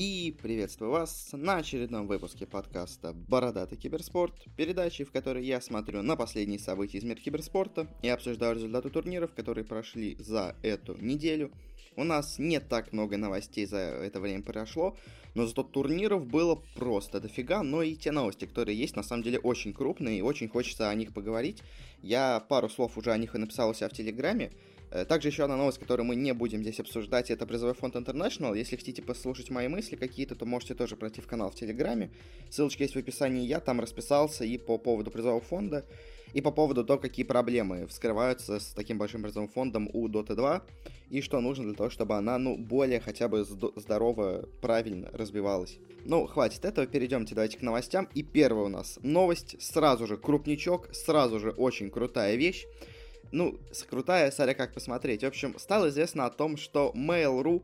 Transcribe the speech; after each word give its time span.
И 0.00 0.32
приветствую 0.40 0.92
вас 0.92 1.30
на 1.32 1.56
очередном 1.56 2.06
выпуске 2.06 2.46
подкаста 2.46 3.12
«Бородатый 3.12 3.74
киберспорт», 3.74 4.32
передачи, 4.56 5.02
в 5.02 5.10
которой 5.10 5.44
я 5.44 5.60
смотрю 5.60 6.02
на 6.02 6.14
последние 6.14 6.60
события 6.60 6.98
из 6.98 7.02
мира 7.02 7.18
киберспорта 7.18 7.88
и 8.00 8.08
обсуждаю 8.08 8.54
результаты 8.54 8.90
турниров, 8.90 9.34
которые 9.34 9.64
прошли 9.64 10.14
за 10.20 10.54
эту 10.62 10.96
неделю. 11.02 11.50
У 11.96 12.04
нас 12.04 12.38
не 12.38 12.60
так 12.60 12.92
много 12.92 13.16
новостей 13.16 13.66
за 13.66 13.78
это 13.78 14.20
время 14.20 14.44
прошло, 14.44 14.96
но 15.34 15.46
зато 15.48 15.64
турниров 15.64 16.28
было 16.28 16.62
просто 16.76 17.20
дофига, 17.20 17.64
но 17.64 17.82
и 17.82 17.96
те 17.96 18.12
новости, 18.12 18.44
которые 18.44 18.78
есть, 18.78 18.94
на 18.94 19.02
самом 19.02 19.24
деле 19.24 19.40
очень 19.40 19.72
крупные, 19.72 20.20
и 20.20 20.22
очень 20.22 20.48
хочется 20.48 20.88
о 20.90 20.94
них 20.94 21.12
поговорить. 21.12 21.60
Я 22.02 22.38
пару 22.38 22.68
слов 22.68 22.96
уже 22.98 23.10
о 23.10 23.18
них 23.18 23.34
и 23.34 23.38
написал 23.38 23.70
у 23.70 23.74
себя 23.74 23.88
в 23.88 23.94
Телеграме, 23.94 24.52
также 25.08 25.28
еще 25.28 25.44
одна 25.44 25.56
новость, 25.56 25.78
которую 25.78 26.06
мы 26.06 26.16
не 26.16 26.32
будем 26.32 26.62
здесь 26.62 26.80
обсуждать, 26.80 27.30
это 27.30 27.46
призовой 27.46 27.74
фонд 27.74 27.96
International. 27.96 28.56
Если 28.56 28.76
хотите 28.76 29.02
послушать 29.02 29.50
мои 29.50 29.68
мысли 29.68 29.96
какие-то, 29.96 30.34
то 30.34 30.46
можете 30.46 30.74
тоже 30.74 30.96
пройти 30.96 31.20
в 31.20 31.26
канал 31.26 31.50
в 31.50 31.54
Телеграме. 31.54 32.10
Ссылочка 32.50 32.82
есть 32.82 32.94
в 32.94 32.98
описании, 32.98 33.46
я 33.46 33.60
там 33.60 33.80
расписался 33.80 34.44
и 34.44 34.58
по 34.58 34.78
поводу 34.78 35.10
призового 35.10 35.40
фонда, 35.40 35.84
и 36.34 36.40
по 36.40 36.50
поводу 36.50 36.84
того, 36.84 36.98
какие 36.98 37.24
проблемы 37.24 37.86
вскрываются 37.86 38.60
с 38.60 38.72
таким 38.74 38.98
большим 38.98 39.22
призовым 39.22 39.48
фондом 39.48 39.88
у 39.92 40.08
Dota 40.08 40.34
2, 40.34 40.62
и 41.10 41.22
что 41.22 41.40
нужно 41.40 41.64
для 41.64 41.74
того, 41.74 41.88
чтобы 41.88 42.16
она, 42.16 42.38
ну, 42.38 42.56
более 42.56 43.00
хотя 43.00 43.28
бы 43.28 43.44
здорово, 43.44 44.48
правильно 44.60 45.08
развивалась. 45.12 45.78
Ну, 46.04 46.26
хватит 46.26 46.64
этого, 46.64 46.86
перейдемте 46.86 47.34
давайте 47.34 47.58
к 47.58 47.62
новостям. 47.62 48.08
И 48.14 48.22
первая 48.22 48.66
у 48.66 48.68
нас 48.68 48.98
новость, 49.02 49.56
сразу 49.60 50.06
же 50.06 50.16
крупничок, 50.16 50.94
сразу 50.94 51.38
же 51.40 51.50
очень 51.50 51.90
крутая 51.90 52.36
вещь 52.36 52.66
ну, 53.32 53.58
крутая, 53.88 54.30
смотря 54.30 54.54
как 54.54 54.72
посмотреть. 54.72 55.22
В 55.22 55.26
общем, 55.26 55.58
стало 55.58 55.88
известно 55.88 56.26
о 56.26 56.30
том, 56.30 56.56
что 56.56 56.92
Mail.ru 56.94 57.62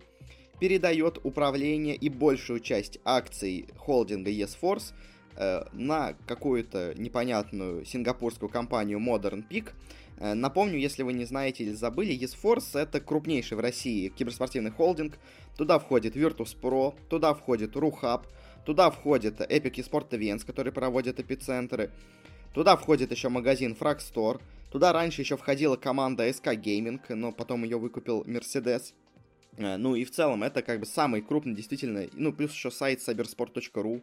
передает 0.60 1.18
управление 1.24 1.96
и 1.96 2.09
большую 2.09 2.60
часть 2.60 2.98
акций 3.04 3.66
холдинга 3.77 4.30
YesForce 4.30 4.92
э, 5.37 5.65
на 5.73 6.15
какую-то 6.26 6.95
непонятную 6.96 7.84
сингапурскую 7.84 8.48
компанию 8.48 8.98
Modern 8.98 9.45
Peak. 9.48 9.71
Э, 10.18 10.34
напомню, 10.34 10.79
если 10.79 11.02
вы 11.02 11.12
не 11.12 11.24
знаете 11.24 11.65
или 11.65 11.73
забыли, 11.73 12.16
YesForce 12.16 12.78
это 12.78 13.01
крупнейший 13.01 13.56
в 13.56 13.60
России 13.60 14.09
киберспортивный 14.09 14.71
холдинг. 14.71 15.18
Туда 15.56 15.78
входит 15.78 16.16
Virtus.pro, 16.16 16.95
туда 17.09 17.34
входит 17.34 17.76
RuHub, 17.76 18.23
туда 18.65 18.90
входит 18.90 19.40
Epic 19.40 19.74
Esport 19.74 20.09
Events, 20.10 20.45
который 20.45 20.73
проводит 20.73 21.21
эпицентры. 21.21 21.90
Туда 22.54 22.76
входит 22.76 23.10
еще 23.10 23.28
магазин 23.28 23.76
Fragstore, 23.78 24.40
Туда 24.75 24.93
раньше 24.93 25.23
еще 25.23 25.37
входила 25.37 25.77
команда 25.77 26.29
SK 26.29 26.61
Gaming, 26.61 27.01
но 27.15 27.30
потом 27.30 27.63
ее 27.63 27.79
выкупил 27.79 28.23
Mercedes. 28.23 28.93
Э, 29.57 29.77
ну 29.77 29.95
и 29.95 30.05
в 30.05 30.11
целом 30.11 30.43
это 30.43 30.63
как 30.63 30.80
бы 30.80 30.85
самый 30.85 31.23
крупный 31.23 31.55
действительно, 31.55 32.09
ну 32.13 32.33
плюс 32.33 32.51
еще 32.53 32.73
сайт 32.73 32.99
cybersport.ru 32.99 34.02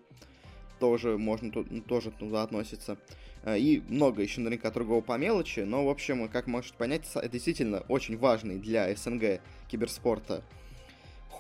тоже 0.80 1.18
можно 1.18 1.52
тут, 1.52 1.68
тоже 1.88 2.12
туда 2.12 2.44
относиться. 2.44 2.98
Э, 3.44 3.60
и 3.60 3.84
много 3.90 4.22
еще 4.22 4.40
наверняка 4.40 4.72
другого 4.72 5.02
по 5.02 5.18
мелочи, 5.18 5.60
но 5.60 5.86
в 5.86 5.90
общем, 5.90 6.30
как 6.30 6.48
можете 6.48 6.78
понять, 6.78 7.06
это 7.16 7.28
действительно 7.28 7.82
очень 7.90 8.18
важный 8.18 8.58
для 8.58 8.96
СНГ 8.96 9.42
киберспорта 9.70 10.42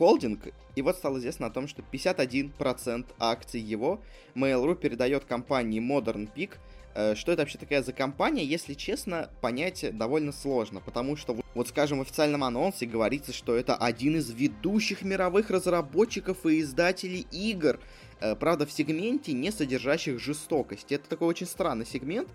холдинг, 0.02 0.48
и 0.76 0.82
вот 0.82 0.98
стало 0.98 1.20
известно 1.20 1.46
о 1.46 1.52
том, 1.52 1.70
что 1.70 1.84
51% 1.90 3.06
акций 3.18 3.62
его 3.62 4.02
Mail.ru 4.36 4.76
передает 4.76 5.24
компании 5.24 5.80
Modern 5.80 6.28
Peak, 6.36 6.56
что 6.94 7.31
это 7.31 7.42
вообще 7.42 7.58
такая 7.58 7.84
за 7.84 7.94
компания, 7.94 8.44
если 8.44 8.73
честно, 8.73 9.30
понять 9.42 9.86
довольно 9.97 10.31
сложно, 10.31 10.81
потому 10.81 11.16
что, 11.16 11.38
вот 11.53 11.67
скажем, 11.67 12.00
в 12.00 12.02
официальном 12.02 12.44
анонсе 12.44 12.86
говорится, 12.86 13.34
что 13.34 13.56
это 13.56 13.75
один 13.75 14.17
из 14.17 14.30
ведущих 14.30 15.03
мировых 15.03 15.50
разработчиков 15.50 16.45
и 16.45 16.59
издателей 16.62 17.25
игр, 17.31 17.80
э, 18.19 18.36
правда, 18.36 18.66
в 18.66 18.72
сегменте, 18.72 19.34
не 19.34 19.52
содержащих 19.52 20.19
жестокости. 20.19 20.95
Это 20.95 21.08
такой 21.08 21.28
очень 21.28 21.47
странный 21.47 21.86
сегмент, 21.86 22.28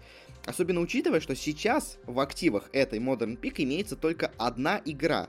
особенно 0.47 0.81
учитывая, 0.81 1.21
что 1.21 1.35
сейчас 1.37 1.99
в 2.07 2.21
активах 2.21 2.71
этой 2.73 2.99
Modern 2.99 3.39
Peak 3.39 3.55
имеется 3.59 3.97
только 3.97 4.33
одна 4.39 4.81
игра. 4.85 5.29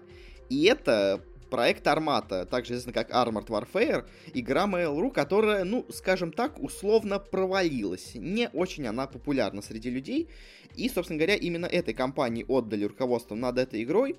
И 0.49 0.63
это 0.63 1.21
проект 1.49 1.87
Армата, 1.87 2.45
также 2.45 2.73
известно 2.73 2.93
как 2.93 3.11
Armored 3.11 3.47
Warfare, 3.47 4.05
игра 4.33 4.65
Mail.ru, 4.65 5.11
которая, 5.11 5.63
ну, 5.63 5.85
скажем 5.89 6.31
так, 6.31 6.61
условно 6.61 7.19
провалилась. 7.19 8.11
Не 8.15 8.49
очень 8.49 8.87
она 8.87 9.07
популярна 9.07 9.61
среди 9.61 9.89
людей. 9.89 10.29
И, 10.75 10.89
собственно 10.89 11.17
говоря, 11.17 11.35
именно 11.35 11.65
этой 11.65 11.93
компании 11.93 12.45
отдали 12.47 12.85
руководство 12.85 13.35
над 13.35 13.57
этой 13.57 13.83
игрой. 13.83 14.17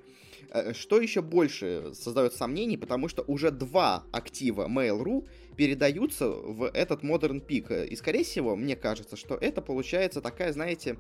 Э, 0.50 0.72
что 0.72 1.00
еще 1.00 1.22
больше 1.22 1.92
создает 1.94 2.34
сомнений, 2.34 2.76
потому 2.76 3.08
что 3.08 3.22
уже 3.26 3.50
два 3.50 4.04
актива 4.12 4.68
Mail.ru 4.68 5.26
передаются 5.56 6.28
в 6.28 6.70
этот 6.72 7.02
Modern 7.02 7.44
Peak. 7.44 7.86
И, 7.86 7.96
скорее 7.96 8.24
всего, 8.24 8.56
мне 8.56 8.76
кажется, 8.76 9.16
что 9.16 9.34
это 9.34 9.60
получается 9.60 10.20
такая, 10.20 10.52
знаете, 10.52 10.96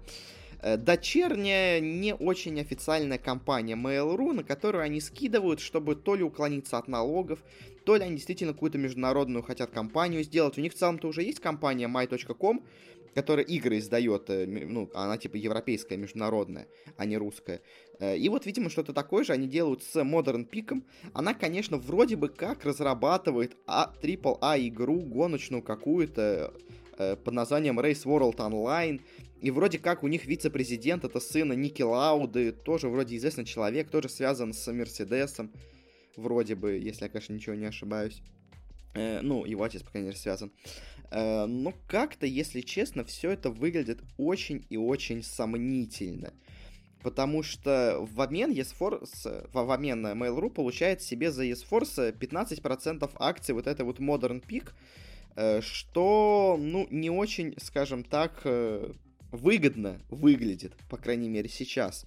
дочерняя, 0.62 1.80
не 1.80 2.14
очень 2.14 2.60
официальная 2.60 3.18
компания 3.18 3.74
Mail.ru, 3.74 4.32
на 4.32 4.44
которую 4.44 4.82
они 4.82 5.00
скидывают, 5.00 5.60
чтобы 5.60 5.94
то 5.94 6.14
ли 6.14 6.22
уклониться 6.22 6.78
от 6.78 6.88
налогов, 6.88 7.38
то 7.84 7.96
ли 7.96 8.02
они 8.02 8.16
действительно 8.16 8.52
какую-то 8.52 8.76
международную 8.76 9.42
хотят 9.42 9.70
компанию 9.70 10.22
сделать. 10.22 10.58
У 10.58 10.60
них 10.60 10.74
в 10.74 10.76
целом-то 10.76 11.08
уже 11.08 11.22
есть 11.22 11.40
компания 11.40 11.88
my.com, 11.88 12.62
которая 13.14 13.44
игры 13.46 13.78
издает, 13.78 14.30
э, 14.30 14.46
ну, 14.46 14.90
она 14.94 15.16
типа 15.16 15.36
европейская, 15.36 15.96
международная, 15.96 16.68
а 16.96 17.04
не 17.04 17.16
русская. 17.16 17.62
Э, 17.98 18.16
и 18.16 18.28
вот, 18.28 18.46
видимо, 18.46 18.70
что-то 18.70 18.92
такое 18.92 19.24
же 19.24 19.32
они 19.32 19.48
делают 19.48 19.82
с 19.82 19.96
Modern 19.96 20.48
Peak. 20.48 20.82
Она, 21.14 21.34
конечно, 21.34 21.78
вроде 21.78 22.16
бы 22.16 22.28
как 22.28 22.64
разрабатывает 22.64 23.56
а, 23.66 23.92
AAA 24.02 24.68
игру, 24.68 25.00
гоночную 25.00 25.62
какую-то, 25.62 26.52
под 26.98 27.32
названием 27.32 27.78
Race 27.78 28.04
World 28.04 28.38
Online, 28.38 29.00
и 29.40 29.50
вроде 29.50 29.78
как 29.78 30.02
у 30.02 30.08
них 30.08 30.26
вице-президент, 30.26 31.04
это 31.04 31.20
сына 31.20 31.52
Ники 31.52 31.82
Лауды, 31.82 32.52
тоже 32.52 32.88
вроде 32.88 33.16
известный 33.16 33.44
человек, 33.44 33.90
тоже 33.90 34.08
связан 34.08 34.52
с 34.52 34.72
Мерседесом. 34.72 35.52
Вроде 36.16 36.54
бы, 36.54 36.72
если 36.72 37.04
я, 37.04 37.08
конечно, 37.08 37.32
ничего 37.32 37.54
не 37.54 37.66
ошибаюсь. 37.66 38.20
Э, 38.94 39.20
ну, 39.22 39.44
его 39.44 39.62
отец, 39.62 39.82
по 39.82 39.90
крайней 39.90 40.08
мере, 40.08 40.18
связан. 40.18 40.50
Э, 41.10 41.46
но 41.46 41.72
как-то, 41.86 42.26
если 42.26 42.60
честно, 42.60 43.04
все 43.04 43.30
это 43.30 43.50
выглядит 43.50 44.00
очень 44.16 44.66
и 44.70 44.76
очень 44.76 45.22
сомнительно. 45.22 46.32
Потому 47.02 47.44
что 47.44 47.98
в 48.10 48.20
обмен 48.20 48.50
ESForce, 48.50 49.48
в 49.52 49.70
обмен 49.70 50.02
на 50.02 50.12
Mail.ru 50.12 50.50
получает 50.50 51.00
себе 51.00 51.30
за 51.30 51.44
ESForce 51.46 52.12
15% 52.18 53.10
акций 53.14 53.54
вот 53.54 53.68
этой 53.68 53.84
вот 53.84 54.00
Modern 54.00 54.44
Peak, 54.44 54.72
э, 55.36 55.60
что, 55.60 56.56
ну, 56.58 56.88
не 56.90 57.10
очень, 57.10 57.54
скажем 57.58 58.02
так, 58.02 58.40
э, 58.44 58.92
выгодно 59.30 60.00
выглядит, 60.08 60.74
по 60.88 60.96
крайней 60.96 61.28
мере, 61.28 61.48
сейчас. 61.48 62.06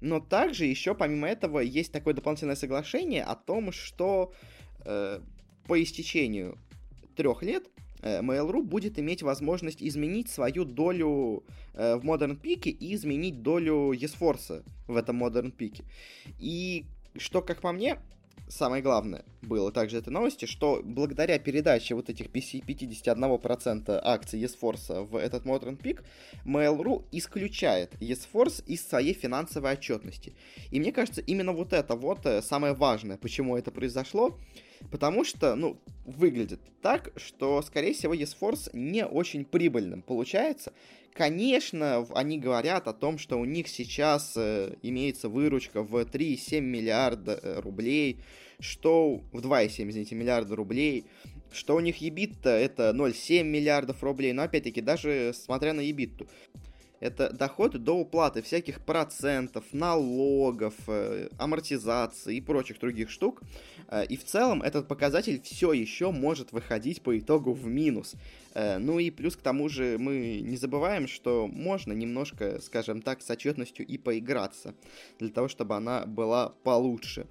Но 0.00 0.20
также 0.20 0.64
еще, 0.64 0.94
помимо 0.94 1.28
этого, 1.28 1.60
есть 1.60 1.92
такое 1.92 2.14
дополнительное 2.14 2.56
соглашение 2.56 3.24
о 3.24 3.34
том, 3.34 3.72
что 3.72 4.32
э, 4.84 5.20
по 5.66 5.82
истечению 5.82 6.58
трех 7.14 7.42
лет 7.42 7.68
э, 8.00 8.20
Mail.ru 8.20 8.62
будет 8.62 8.98
иметь 8.98 9.22
возможность 9.22 9.82
изменить 9.82 10.30
свою 10.30 10.64
долю 10.64 11.44
э, 11.74 11.96
в 11.96 12.04
Modern 12.04 12.40
Peak 12.40 12.68
и 12.68 12.94
изменить 12.94 13.42
долю 13.42 13.92
ESForce 13.92 14.64
в 14.88 14.96
этом 14.96 15.22
Modern 15.22 15.54
Peak. 15.54 15.84
И 16.38 16.84
что, 17.16 17.42
как 17.42 17.60
по 17.60 17.72
мне, 17.72 17.98
самое 18.48 18.82
главное 18.82 19.24
было 19.42 19.72
также 19.72 19.98
этой 19.98 20.10
новости, 20.10 20.44
что 20.46 20.80
благодаря 20.84 21.38
передаче 21.38 21.94
вот 21.94 22.10
этих 22.10 22.26
51% 22.28 24.00
акций 24.02 24.42
ESForce 24.42 25.04
в 25.04 25.16
этот 25.16 25.44
Modern 25.44 25.80
Peak, 25.80 26.02
Mail.ru 26.44 27.04
исключает 27.12 27.94
ESForce 28.00 28.64
из 28.66 28.86
своей 28.86 29.14
финансовой 29.14 29.72
отчетности. 29.72 30.34
И 30.70 30.78
мне 30.80 30.92
кажется, 30.92 31.20
именно 31.20 31.52
вот 31.52 31.72
это 31.72 31.96
вот 31.96 32.26
э, 32.26 32.42
самое 32.42 32.74
важное, 32.74 33.16
почему 33.16 33.56
это 33.56 33.70
произошло, 33.70 34.38
потому 34.90 35.24
что, 35.24 35.54
ну, 35.54 35.78
выглядит 36.04 36.60
так, 36.82 37.12
что, 37.16 37.62
скорее 37.62 37.94
всего, 37.94 38.14
ESForce 38.14 38.70
не 38.72 39.06
очень 39.06 39.44
прибыльным 39.44 40.02
получается, 40.02 40.72
Конечно, 41.14 42.06
они 42.14 42.38
говорят 42.38 42.88
о 42.88 42.94
том, 42.94 43.18
что 43.18 43.38
у 43.38 43.44
них 43.44 43.68
сейчас 43.68 44.32
э, 44.36 44.76
имеется 44.82 45.28
выручка 45.28 45.82
в 45.82 45.94
3,7 45.96 46.60
миллиарда 46.60 47.38
э, 47.42 47.60
рублей, 47.60 48.20
что 48.60 49.20
в 49.32 49.40
2,7, 49.40 49.90
извините, 49.90 50.14
миллиарда 50.14 50.56
рублей, 50.56 51.04
что 51.52 51.76
у 51.76 51.80
них 51.80 51.98
ебит 51.98 52.46
это 52.46 52.94
0,7 52.94 53.42
миллиардов 53.42 54.02
рублей, 54.02 54.32
но 54.32 54.42
опять-таки, 54.42 54.80
даже 54.80 55.32
смотря 55.34 55.74
на 55.74 55.80
ебитту, 55.80 56.28
это 57.02 57.30
доходы 57.30 57.78
до 57.78 57.96
уплаты 57.96 58.42
всяких 58.42 58.80
процентов, 58.80 59.64
налогов, 59.72 60.74
э, 60.86 61.28
амортизации 61.36 62.36
и 62.36 62.40
прочих 62.40 62.78
других 62.78 63.10
штук. 63.10 63.42
Э, 63.92 64.06
и 64.06 64.16
в 64.16 64.24
целом 64.24 64.62
этот 64.62 64.88
показатель 64.88 65.40
все 65.42 65.72
еще 65.72 66.10
может 66.10 66.52
выходить 66.52 67.02
по 67.02 67.16
итогу 67.18 67.52
в 67.52 67.66
минус. 67.66 68.14
Э, 68.54 68.78
ну 68.78 68.98
и 68.98 69.10
плюс 69.10 69.36
к 69.36 69.42
тому 69.42 69.68
же 69.68 69.98
мы 69.98 70.40
не 70.40 70.56
забываем, 70.56 71.06
что 71.06 71.46
можно 71.46 71.92
немножко, 71.92 72.60
скажем 72.60 73.02
так, 73.02 73.20
с 73.20 73.30
отчетностью 73.30 73.86
и 73.86 73.98
поиграться, 73.98 74.74
для 75.18 75.28
того, 75.28 75.48
чтобы 75.48 75.76
она 75.76 76.06
была 76.06 76.54
получше. 76.64 77.26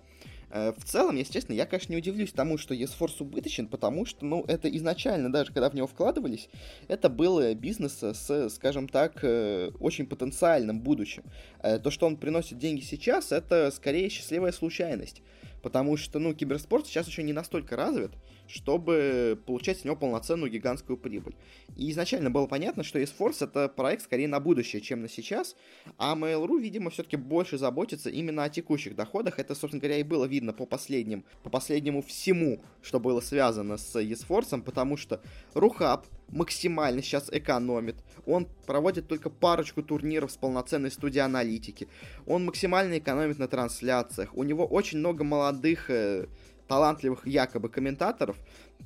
Э, 0.51 0.73
в 0.77 0.83
целом, 0.83 1.15
если 1.15 1.33
честно, 1.33 1.53
я, 1.53 1.65
конечно, 1.65 1.93
не 1.93 1.97
удивлюсь 1.97 2.31
тому, 2.31 2.57
что 2.57 2.73
eSforce 2.73 3.17
убыточен, 3.19 3.67
потому 3.67 4.05
что, 4.05 4.25
ну, 4.25 4.43
это 4.47 4.69
изначально, 4.69 5.31
даже 5.31 5.51
когда 5.51 5.69
в 5.69 5.73
него 5.73 5.87
вкладывались, 5.87 6.49
это 6.87 7.09
был 7.09 7.53
бизнес 7.55 8.03
с, 8.03 8.49
скажем 8.49 8.87
так, 8.87 9.19
э, 9.23 9.71
очень 9.79 10.05
потенциальным 10.05 10.81
будущим. 10.81 11.23
Э, 11.63 11.79
то, 11.79 11.89
что 11.89 12.05
он 12.05 12.17
приносит 12.17 12.57
деньги 12.57 12.81
сейчас, 12.81 13.31
это 13.31 13.71
скорее 13.71 14.09
счастливая 14.09 14.51
случайность. 14.51 15.21
Потому 15.61 15.95
что, 15.95 16.19
ну, 16.19 16.33
киберспорт 16.33 16.87
сейчас 16.87 17.07
еще 17.07 17.23
не 17.23 17.33
настолько 17.33 17.75
развит, 17.75 18.11
чтобы 18.51 19.41
получать 19.45 19.79
с 19.79 19.85
него 19.85 19.95
полноценную 19.95 20.51
гигантскую 20.51 20.97
прибыль. 20.97 21.35
И 21.77 21.89
изначально 21.91 22.29
было 22.29 22.47
понятно, 22.47 22.83
что 22.83 22.99
eSforce 22.99 23.45
это 23.45 23.69
проект 23.69 24.03
скорее 24.03 24.27
на 24.27 24.39
будущее, 24.39 24.81
чем 24.81 25.01
на 25.01 25.09
сейчас, 25.09 25.55
а 25.97 26.15
Mail.ru, 26.15 26.59
видимо, 26.59 26.89
все-таки 26.89 27.17
больше 27.17 27.57
заботится 27.57 28.09
именно 28.09 28.43
о 28.43 28.49
текущих 28.49 28.95
доходах. 28.95 29.39
Это, 29.39 29.55
собственно 29.55 29.81
говоря, 29.81 29.97
и 29.97 30.03
было 30.03 30.25
видно 30.25 30.53
по 30.53 30.65
последним, 30.65 31.23
по 31.43 31.49
последнему 31.49 32.01
всему, 32.01 32.61
что 32.81 32.99
было 32.99 33.21
связано 33.21 33.77
с 33.77 33.95
eSforce, 33.95 34.61
потому 34.61 34.97
что 34.97 35.21
Рухаб 35.53 36.05
максимально 36.31 37.01
сейчас 37.01 37.29
экономит. 37.31 37.95
Он 38.25 38.47
проводит 38.65 39.07
только 39.07 39.29
парочку 39.29 39.83
турниров 39.83 40.31
с 40.31 40.37
полноценной 40.37 40.91
студией 40.91 41.23
аналитики. 41.23 41.87
Он 42.25 42.45
максимально 42.45 42.97
экономит 42.97 43.37
на 43.37 43.47
трансляциях. 43.47 44.35
У 44.35 44.43
него 44.43 44.65
очень 44.65 44.99
много 44.99 45.23
молодых 45.23 45.89
э, 45.89 46.27
талантливых 46.71 47.27
якобы 47.27 47.67
комментаторов, 47.67 48.37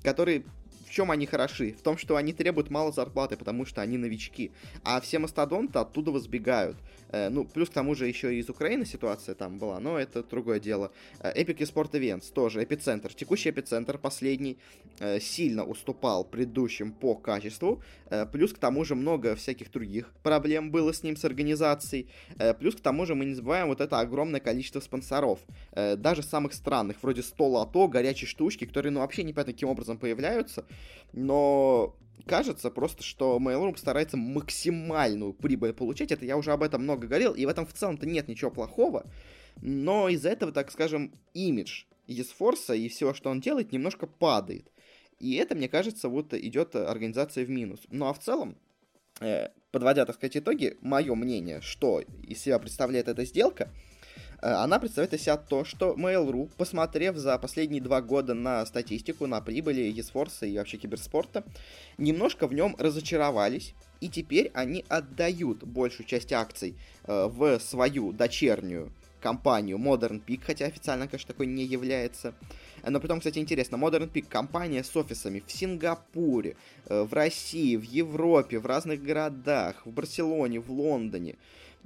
которые 0.01 0.43
чем 0.95 1.11
они 1.11 1.25
хороши? 1.25 1.73
В 1.73 1.81
том, 1.81 1.97
что 1.97 2.15
они 2.15 2.31
требуют 2.31 2.69
мало 2.69 2.93
зарплаты, 2.93 3.35
потому 3.35 3.65
что 3.65 3.81
они 3.81 3.97
новички. 3.97 4.51
А 4.85 5.01
все 5.01 5.19
мастодонты 5.19 5.77
оттуда 5.79 6.11
возбегают. 6.11 6.77
Э, 7.09 7.29
ну, 7.29 7.43
плюс 7.43 7.69
к 7.69 7.73
тому 7.73 7.95
же 7.95 8.07
еще 8.07 8.33
и 8.33 8.39
из 8.39 8.49
Украины 8.49 8.85
ситуация 8.85 9.35
там 9.35 9.57
была, 9.57 9.79
но 9.79 9.99
это 9.99 10.23
другое 10.23 10.59
дело. 10.59 10.91
Э, 11.19 11.33
Epic 11.33 11.57
Sport 11.57 11.91
Events 11.91 12.31
тоже, 12.33 12.63
эпицентр. 12.63 13.13
Текущий 13.13 13.49
эпицентр, 13.49 13.97
последний, 13.97 14.57
э, 14.99 15.19
сильно 15.19 15.65
уступал 15.65 16.23
предыдущим 16.23 16.93
по 16.93 17.15
качеству. 17.15 17.81
Плюс 18.31 18.53
к 18.53 18.59
тому 18.59 18.85
же 18.85 18.95
много 18.95 19.35
всяких 19.35 19.71
других 19.71 20.13
проблем 20.23 20.71
было 20.71 20.93
с 20.93 21.03
ним, 21.03 21.17
с 21.17 21.25
организацией. 21.25 22.07
Плюс 22.59 22.75
к 22.75 22.79
тому 22.79 23.05
же 23.05 23.15
мы 23.15 23.25
не 23.25 23.33
забываем 23.33 23.67
вот 23.67 23.81
это 23.81 23.99
огромное 23.99 24.39
количество 24.39 24.79
спонсоров. 24.79 25.39
Даже 25.73 26.21
самых 26.21 26.53
странных, 26.53 26.97
вроде 27.01 27.23
100 27.23 27.47
лото, 27.47 27.87
горячие 27.87 28.27
штучки, 28.27 28.65
которые, 28.65 28.91
ну, 28.91 28.99
вообще 28.99 29.23
непонятно 29.23 29.53
каким 29.53 29.69
образом 29.69 29.97
появляются. 29.97 30.65
Но 31.13 31.95
кажется 32.25 32.69
просто, 32.69 33.03
что 33.03 33.37
Mail.ru 33.37 33.77
старается 33.77 34.17
максимальную 34.17 35.33
прибыль 35.33 35.73
получать. 35.73 36.11
Это 36.11 36.25
я 36.25 36.37
уже 36.37 36.51
об 36.51 36.63
этом 36.63 36.83
много 36.83 37.07
говорил, 37.07 37.33
и 37.33 37.45
в 37.45 37.49
этом 37.49 37.65
в 37.65 37.73
целом-то 37.73 38.05
нет 38.05 38.27
ничего 38.27 38.51
плохого. 38.51 39.05
Но 39.61 40.09
из-за 40.09 40.29
этого, 40.29 40.51
так 40.51 40.71
скажем, 40.71 41.13
имидж 41.33 41.83
Есфорса 42.07 42.73
и 42.73 42.89
всего, 42.89 43.13
что 43.13 43.29
он 43.29 43.39
делает, 43.39 43.71
немножко 43.71 44.07
падает. 44.07 44.71
И 45.19 45.35
это, 45.35 45.55
мне 45.55 45.69
кажется, 45.69 46.09
вот 46.09 46.33
идет 46.33 46.75
организация 46.75 47.45
в 47.45 47.49
минус. 47.49 47.79
Ну 47.89 48.05
а 48.07 48.13
в 48.13 48.19
целом, 48.19 48.57
э, 49.21 49.49
подводя, 49.71 50.05
так 50.05 50.15
сказать, 50.15 50.37
итоги, 50.37 50.77
мое 50.81 51.15
мнение, 51.15 51.61
что 51.61 52.01
из 52.01 52.41
себя 52.41 52.59
представляет 52.59 53.07
эта 53.07 53.25
сделка– 53.25 53.71
она 54.41 54.79
представляет 54.79 55.13
из 55.13 55.21
себя 55.21 55.37
то, 55.37 55.63
что 55.65 55.95
Mail.ru, 55.97 56.49
посмотрев 56.57 57.15
за 57.17 57.37
последние 57.37 57.81
два 57.81 58.01
года 58.01 58.33
на 58.33 58.65
статистику, 58.65 59.27
на 59.27 59.41
прибыли 59.41 59.93
eSforce 59.93 60.47
и 60.47 60.57
вообще 60.57 60.77
киберспорта, 60.77 61.43
немножко 61.97 62.47
в 62.47 62.53
нем 62.53 62.75
разочаровались, 62.77 63.73
и 64.01 64.09
теперь 64.09 64.51
они 64.53 64.85
отдают 64.87 65.63
большую 65.63 66.05
часть 66.05 66.33
акций 66.33 66.75
э, 67.05 67.27
в 67.27 67.59
свою 67.59 68.11
дочернюю 68.11 68.91
компанию 69.21 69.77
Modern 69.77 70.21
Peak, 70.23 70.41
хотя 70.45 70.65
официально, 70.65 71.07
конечно, 71.07 71.33
такой 71.33 71.47
не 71.47 71.63
является. 71.63 72.35
Э, 72.83 72.91
но 72.91 72.99
потом, 72.99 73.19
кстати, 73.19 73.39
интересно, 73.39 73.77
Modern 73.77 74.11
Peak 74.11 74.27
компания 74.29 74.83
с 74.83 74.95
офисами 74.95 75.41
в 75.45 75.51
Сингапуре, 75.51 76.55
э, 76.87 77.01
в 77.01 77.13
России, 77.13 77.75
в 77.75 77.83
Европе, 77.83 78.59
в 78.59 78.65
разных 78.65 79.01
городах, 79.01 79.85
в 79.85 79.91
Барселоне, 79.91 80.59
в 80.59 80.69
Лондоне. 80.69 81.35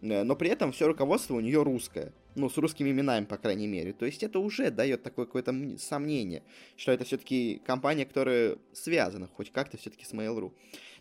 Э, 0.01 0.24
но 0.24 0.36
при 0.36 0.50
этом 0.50 0.72
все 0.72 0.88
руководство 0.88 1.36
у 1.36 1.40
нее 1.40 1.63
русское. 1.63 2.12
Ну, 2.36 2.50
с 2.50 2.57
русскими 2.57 2.90
именами, 2.92 3.25
по 3.25 3.38
крайней 3.38 3.68
мере. 3.68 3.94
То 3.94 4.06
есть 4.06 4.24
это 4.24 4.40
уже 4.40 4.72
дает 4.72 5.04
такое 5.04 5.25
какое-то 5.25 5.54
сомнение, 5.78 6.44
что 6.78 6.92
это 6.92 7.04
все-таки 7.04 7.62
компания, 7.66 8.06
которая 8.06 8.57
связана 8.72 9.28
хоть 9.28 9.51
как-то 9.51 9.78
все-таки 9.78 10.06
с 10.06 10.13
Mail.ru. 10.13 10.51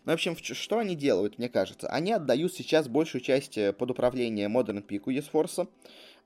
Ну, 0.05 0.11
в 0.11 0.13
общем, 0.13 0.35
что 0.35 0.79
они 0.79 0.95
делают, 0.95 1.37
мне 1.37 1.49
кажется? 1.49 1.87
Они 1.89 2.11
отдают 2.11 2.53
сейчас 2.53 2.87
большую 2.87 3.21
часть 3.21 3.57
э, 3.57 3.73
под 3.73 3.91
управление 3.91 4.47
Modern 4.47 4.85
Peak 4.85 5.03
у 5.05 5.11
ESForce, 5.11 5.67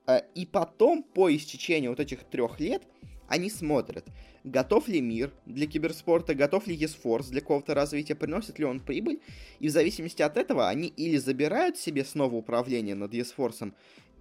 э, 0.06 0.20
и 0.34 0.46
потом, 0.46 1.02
по 1.02 1.34
истечению 1.34 1.90
вот 1.90 2.00
этих 2.00 2.24
трех 2.24 2.60
лет, 2.60 2.82
они 3.28 3.50
смотрят, 3.50 4.06
готов 4.44 4.88
ли 4.88 5.00
мир 5.00 5.32
для 5.46 5.66
киберспорта, 5.66 6.34
готов 6.34 6.66
ли 6.66 6.76
eSforce 6.76 7.30
для 7.30 7.40
какого-то 7.40 7.74
развития, 7.74 8.14
приносит 8.14 8.58
ли 8.58 8.64
он 8.64 8.80
прибыль, 8.80 9.20
и 9.60 9.68
в 9.68 9.70
зависимости 9.70 10.22
от 10.22 10.36
этого 10.36 10.68
они 10.68 10.88
или 10.88 11.16
забирают 11.16 11.78
себе 11.78 12.04
снова 12.04 12.34
управление 12.34 12.94
над 12.94 13.14
eSforce, 13.14 13.72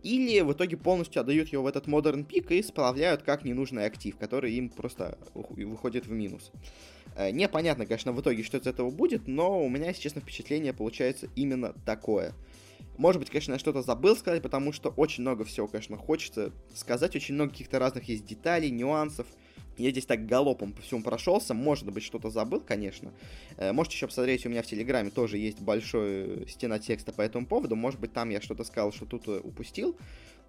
или 0.03 0.41
в 0.41 0.51
итоге 0.51 0.77
полностью 0.77 1.21
отдают 1.21 1.49
его 1.49 1.63
в 1.63 1.67
этот 1.67 1.87
Modern 1.87 2.27
Peak 2.27 2.53
и 2.53 2.61
сплавляют 2.61 3.23
как 3.23 3.45
ненужный 3.45 3.85
актив, 3.85 4.17
который 4.17 4.53
им 4.53 4.69
просто 4.69 5.17
выходит 5.33 6.05
в 6.05 6.11
минус. 6.11 6.51
Э, 7.15 7.31
непонятно, 7.31 7.85
конечно, 7.85 8.11
в 8.11 8.21
итоге, 8.21 8.43
что 8.43 8.57
из 8.57 8.67
этого 8.67 8.89
будет, 8.89 9.27
но 9.27 9.63
у 9.63 9.69
меня, 9.69 9.87
если 9.87 10.01
честно, 10.01 10.21
впечатление 10.21 10.73
получается 10.73 11.29
именно 11.35 11.73
такое. 11.85 12.33
Может 12.97 13.19
быть, 13.19 13.29
конечно, 13.29 13.53
я 13.53 13.59
что-то 13.59 13.81
забыл 13.81 14.15
сказать, 14.15 14.41
потому 14.41 14.71
что 14.71 14.89
очень 14.89 15.21
много 15.21 15.45
всего, 15.45 15.67
конечно, 15.67 15.97
хочется 15.97 16.51
сказать, 16.73 17.15
очень 17.15 17.35
много 17.35 17.51
каких-то 17.51 17.79
разных 17.79 18.07
есть 18.07 18.25
деталей, 18.25 18.69
нюансов, 18.69 19.27
я 19.77 19.89
здесь 19.89 20.05
так 20.05 20.27
галопом 20.27 20.73
по 20.73 20.81
всему 20.81 21.01
прошелся, 21.01 21.53
может 21.53 21.91
быть, 21.91 22.03
что-то 22.03 22.29
забыл, 22.29 22.61
конечно. 22.61 23.11
Э, 23.57 23.71
можете 23.71 23.95
еще 23.95 24.07
посмотреть, 24.07 24.45
у 24.45 24.49
меня 24.49 24.61
в 24.61 24.67
Телеграме 24.67 25.09
тоже 25.09 25.37
есть 25.37 25.61
большая 25.61 26.45
стена 26.47 26.77
текста 26.77 27.11
по 27.11 27.21
этому 27.21 27.47
поводу. 27.47 27.75
Может 27.75 27.99
быть, 27.99 28.13
там 28.13 28.29
я 28.29 28.39
что-то 28.39 28.63
сказал, 28.63 28.91
что 28.93 29.05
тут 29.05 29.27
э, 29.27 29.39
упустил. 29.43 29.97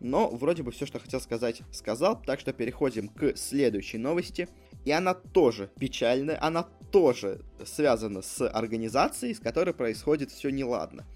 Но 0.00 0.28
вроде 0.28 0.62
бы 0.62 0.72
все, 0.72 0.84
что 0.84 0.98
хотел 0.98 1.20
сказать, 1.20 1.62
сказал. 1.72 2.20
Так 2.20 2.38
что 2.40 2.52
переходим 2.52 3.08
к 3.08 3.36
следующей 3.36 3.96
новости. 3.96 4.48
И 4.84 4.90
она 4.90 5.14
тоже 5.14 5.70
печальная, 5.78 6.38
она 6.42 6.68
тоже 6.92 7.40
связана 7.64 8.20
с 8.20 8.46
организацией, 8.46 9.32
с 9.32 9.40
которой 9.40 9.72
происходит 9.72 10.30
все 10.30 10.50
неладно. 10.50 11.06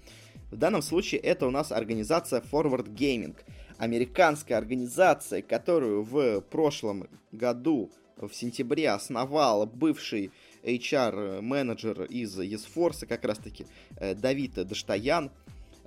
В 0.51 0.57
данном 0.57 0.81
случае 0.81 1.21
это 1.21 1.47
у 1.47 1.51
нас 1.51 1.71
организация 1.71 2.41
Forward 2.41 2.93
Gaming– 2.93 3.35
американская 3.79 4.57
организация, 4.57 5.41
которую 5.41 6.03
в 6.03 6.41
прошлом 6.41 7.07
году, 7.31 7.89
в 8.17 8.31
сентябре, 8.33 8.89
основал 8.91 9.65
бывший 9.65 10.31
HR-менеджер 10.63 12.03
из 12.03 12.37
ESForce, 12.37 13.07
как 13.07 13.23
раз-таки 13.23 13.65
э, 13.95 14.13
Давид 14.13 14.55
Даштаян, 14.55 15.31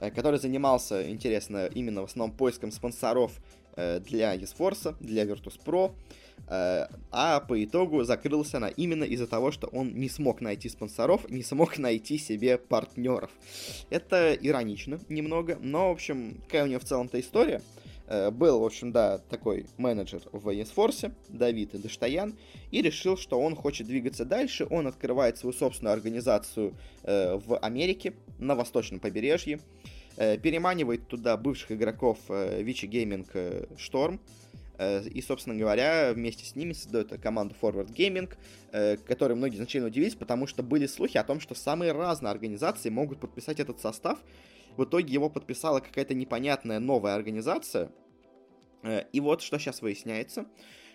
э, 0.01 0.11
который 0.11 0.41
занимался, 0.41 1.11
интересно, 1.11 1.67
именно 1.67 2.01
в 2.01 2.05
основном 2.07 2.35
поиском 2.35 2.73
спонсоров 2.73 3.33
э, 3.77 4.01
для 4.01 4.35
ESForce, 4.35 4.97
для 5.01 5.25
Virtus.pro, 5.25 5.95
а 6.49 7.41
по 7.41 7.65
итогу 7.65 8.05
закрылся 8.05 8.59
она 8.59 8.69
именно 8.69 9.05
из-за 9.05 9.27
того, 9.27 9.53
что 9.53 9.69
он 9.69 9.95
не 9.95 10.09
смог 10.09 10.41
найти 10.41 10.69
спонсоров, 10.69 11.31
не 11.31 11.43
смог 11.43 11.79
найти 11.79 12.19
себе 12.19 12.59
партнеров. 12.59 13.31
Это 13.91 14.35
иронично 14.35 15.01
немного, 15.09 15.57
но, 15.61 15.89
в 15.89 15.93
общем, 15.93 16.41
какая 16.47 16.65
у 16.65 16.67
него 16.67 16.81
в 16.81 16.85
целом-то 16.85 17.19
история– 17.21 17.63
Э, 18.13 18.31
был, 18.31 18.61
в 18.61 18.65
общем, 18.65 18.93
да, 18.93 19.19
такой 19.31 19.67
менеджер 19.79 20.21
в 20.33 20.49
ESForce, 20.49 21.13
Давид 21.31 21.81
Дештаян, 21.81 22.37
и 22.71 22.83
решил, 22.83 23.17
что 23.17 23.41
он 23.41 23.55
хочет 23.57 23.87
двигаться 23.87 24.27
дальше. 24.27 24.67
Он 24.69 24.87
открывает 24.87 25.39
свою 25.39 25.55
собственную 25.55 25.95
организацию 25.95 26.75
э, 27.05 27.37
в 27.37 27.57
Америке, 27.59 28.13
на 28.39 28.55
восточном 28.55 29.01
побережье, 29.01 29.61
э, 30.17 30.37
переманивает 30.37 31.09
туда 31.09 31.39
бывших 31.39 31.73
игроков 31.73 32.19
э, 32.29 32.63
Вичи 32.63 32.85
Гейминг 32.85 33.29
э, 33.33 33.65
Шторм, 33.79 34.21
э, 34.52 34.52
и, 35.05 35.23
собственно 35.23 35.57
говоря, 35.57 36.13
вместе 36.15 36.45
с 36.45 36.57
ними 36.57 36.73
создает 36.73 37.21
команду 37.21 37.55
Forward 37.61 37.93
Gaming, 37.95 38.33
э, 38.73 38.97
которой 38.97 39.35
многие 39.35 39.57
значительно 39.57 39.89
удивились, 39.89 40.15
потому 40.15 40.47
что 40.47 40.63
были 40.63 40.87
слухи 40.87 41.19
о 41.19 41.25
том, 41.25 41.41
что 41.41 41.55
самые 41.55 41.93
разные 41.93 42.31
организации 42.31 42.91
могут 42.91 43.21
подписать 43.21 43.61
этот 43.61 43.81
состав. 43.81 44.19
В 44.77 44.85
итоге 44.85 45.13
его 45.13 45.29
подписала 45.29 45.81
какая-то 45.81 46.15
непонятная 46.15 46.79
новая 46.79 47.15
организация, 47.15 47.91
Э, 48.83 49.05
и 49.13 49.21
вот 49.21 49.43
что 49.43 49.59
сейчас 49.59 49.83
выясняется, 49.83 50.47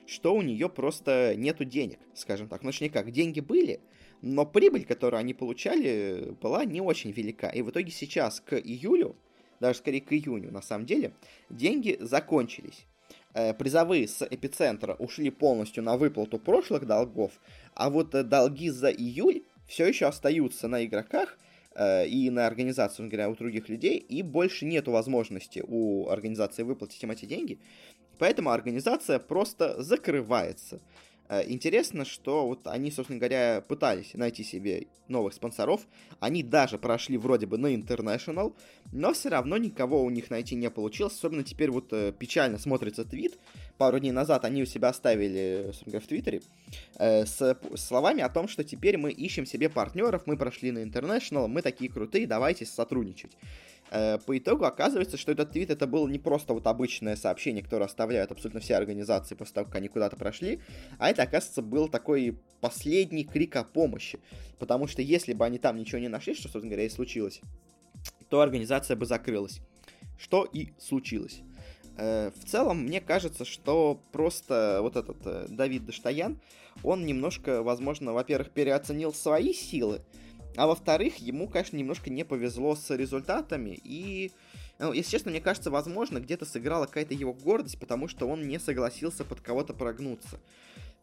что 0.05 0.33
у 0.33 0.41
нее 0.41 0.69
просто 0.69 1.35
нету 1.35 1.65
денег, 1.65 1.99
скажем 2.13 2.47
так. 2.47 2.63
Ну, 2.63 2.69
точнее 2.69 2.89
как, 2.89 3.11
деньги 3.11 3.39
были, 3.39 3.81
но 4.21 4.45
прибыль, 4.45 4.85
которую 4.85 5.19
они 5.19 5.33
получали, 5.33 6.35
была 6.41 6.65
не 6.65 6.81
очень 6.81 7.11
велика. 7.11 7.49
И 7.49 7.61
в 7.61 7.71
итоге 7.71 7.91
сейчас, 7.91 8.41
к 8.41 8.55
июлю, 8.55 9.15
даже 9.59 9.79
скорее 9.79 10.01
к 10.01 10.13
июню, 10.13 10.51
на 10.51 10.61
самом 10.61 10.85
деле, 10.85 11.13
деньги 11.49 11.97
закончились. 11.99 12.85
Э, 13.37 13.53
призовые 13.53 14.07
с 14.07 14.25
эпицентра 14.27 14.95
ушли 14.95 15.29
полностью 15.29 15.83
на 15.83 15.95
выплату 15.95 16.39
прошлых 16.39 16.87
долгов, 16.87 17.31
а 17.75 17.91
вот 17.91 18.15
э, 18.15 18.23
долги 18.23 18.71
за 18.71 18.89
июль 18.89 19.43
все 19.67 19.85
еще 19.85 20.07
остаются 20.07 20.67
на 20.67 20.83
игроках, 20.83 21.37
э, 21.75 22.07
и 22.07 22.31
на 22.31 22.47
организацию, 22.47 23.07
говоря, 23.07 23.29
у 23.29 23.35
других 23.35 23.69
людей, 23.69 23.99
и 23.99 24.23
больше 24.23 24.65
нету 24.65 24.89
возможности 24.89 25.63
у 25.67 26.09
организации 26.09 26.63
выплатить 26.63 27.03
им 27.03 27.11
эти 27.11 27.25
деньги, 27.25 27.59
поэтому 28.17 28.49
организация 28.49 29.19
просто 29.19 29.83
закрывается. 29.83 30.81
Э, 31.29 31.43
интересно, 31.47 32.05
что 32.05 32.47
вот 32.47 32.67
они, 32.67 32.91
собственно 32.91 33.19
говоря, 33.19 33.63
пытались 33.67 34.13
найти 34.13 34.43
себе 34.43 34.87
новых 35.07 35.33
спонсоров. 35.33 35.81
Они 36.19 36.43
даже 36.43 36.77
прошли 36.77 37.17
вроде 37.17 37.45
бы 37.45 37.57
на 37.57 37.73
International, 37.73 38.53
но 38.91 39.13
все 39.13 39.29
равно 39.29 39.57
никого 39.57 40.03
у 40.03 40.09
них 40.09 40.29
найти 40.29 40.55
не 40.55 40.69
получилось. 40.69 41.13
Особенно 41.13 41.43
теперь 41.43 41.71
вот 41.71 41.91
э, 41.91 42.13
печально 42.17 42.57
смотрится 42.57 43.03
твит. 43.03 43.37
Пару 43.77 43.99
дней 43.99 44.11
назад 44.11 44.45
они 44.45 44.63
у 44.63 44.65
себя 44.65 44.89
оставили, 44.89 45.63
собственно 45.67 45.91
говоря, 45.91 46.05
в 46.05 46.07
Твиттере 46.07 46.41
э, 46.97 47.25
с 47.25 47.57
словами 47.75 48.21
о 48.21 48.29
том, 48.29 48.47
что 48.47 48.63
теперь 48.63 48.97
мы 48.97 49.11
ищем 49.11 49.45
себе 49.45 49.69
партнеров, 49.69 50.23
мы 50.25 50.37
прошли 50.37 50.71
на 50.71 50.79
International, 50.79 51.47
мы 51.47 51.61
такие 51.61 51.91
крутые, 51.91 52.27
давайте 52.27 52.65
сотрудничать. 52.65 53.31
Э, 53.91 54.17
по 54.17 54.37
итогу 54.37 54.65
оказывается, 54.65 55.17
что 55.17 55.31
этот 55.31 55.51
твит 55.51 55.69
это 55.69 55.87
было 55.87 56.07
не 56.07 56.19
просто 56.19 56.53
вот 56.53 56.67
обычное 56.67 57.15
сообщение, 57.15 57.63
которое 57.63 57.85
оставляют 57.85 58.31
абсолютно 58.31 58.59
все 58.59 58.75
организации 58.75 59.35
после 59.35 59.53
того, 59.53 59.65
как 59.67 59.75
они 59.75 59.87
куда-то 59.87 60.15
прошли, 60.15 60.59
а 60.99 61.09
это, 61.09 61.23
оказывается, 61.23 61.61
был 61.61 61.87
такой 61.87 62.37
последний 62.61 63.23
крик 63.23 63.55
о 63.55 63.63
помощи. 63.63 64.19
Потому 64.59 64.87
что 64.87 65.01
если 65.01 65.33
бы 65.33 65.45
они 65.45 65.59
там 65.59 65.77
ничего 65.77 65.99
не 65.99 66.09
нашли, 66.09 66.33
что, 66.33 66.43
собственно 66.43 66.69
говоря, 66.69 66.85
и 66.85 66.89
случилось, 66.89 67.41
то 68.29 68.41
организация 68.41 68.95
бы 68.95 69.05
закрылась. 69.05 69.59
Что 70.17 70.43
и 70.43 70.69
случилось. 70.79 71.41
Э, 71.97 72.31
в 72.31 72.45
целом, 72.45 72.83
мне 72.83 73.01
кажется, 73.01 73.45
что 73.45 74.01
просто 74.11 74.79
вот 74.81 74.95
этот 74.95 75.17
э, 75.25 75.45
Давид 75.49 75.85
Даштаян, 75.85 76.39
он 76.83 77.05
немножко, 77.05 77.63
возможно, 77.63 78.13
во-первых, 78.13 78.51
переоценил 78.51 79.13
свои 79.13 79.53
силы, 79.53 80.01
а 80.57 80.67
во-вторых, 80.67 81.17
ему, 81.17 81.47
конечно, 81.47 81.77
немножко 81.77 82.09
не 82.09 82.25
повезло 82.25 82.75
с 82.75 82.93
результатами, 82.95 83.79
и, 83.83 84.31
ну, 84.79 84.91
если 84.91 85.11
честно, 85.11 85.31
мне 85.31 85.39
кажется, 85.39 85.69
возможно, 85.69 86.19
где-то 86.19 86.45
сыграла 86.45 86.87
какая-то 86.87 87.13
его 87.13 87.33
гордость, 87.33 87.79
потому 87.79 88.07
что 88.07 88.27
он 88.27 88.47
не 88.47 88.59
согласился 88.59 89.23
под 89.23 89.39
кого-то 89.39 89.73
прогнуться. 89.73 90.39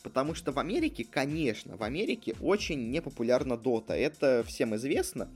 Потому 0.03 0.35
что 0.35 0.53
в 0.53 0.59
Америке, 0.59 1.07
конечно, 1.09 1.77
в 1.77 1.83
Америке 1.83 2.35
очень 2.41 2.91
непопулярна 2.91 3.57
Дота, 3.57 3.95
это 3.95 4.45
всем 4.47 4.75
известно. 4.77 5.31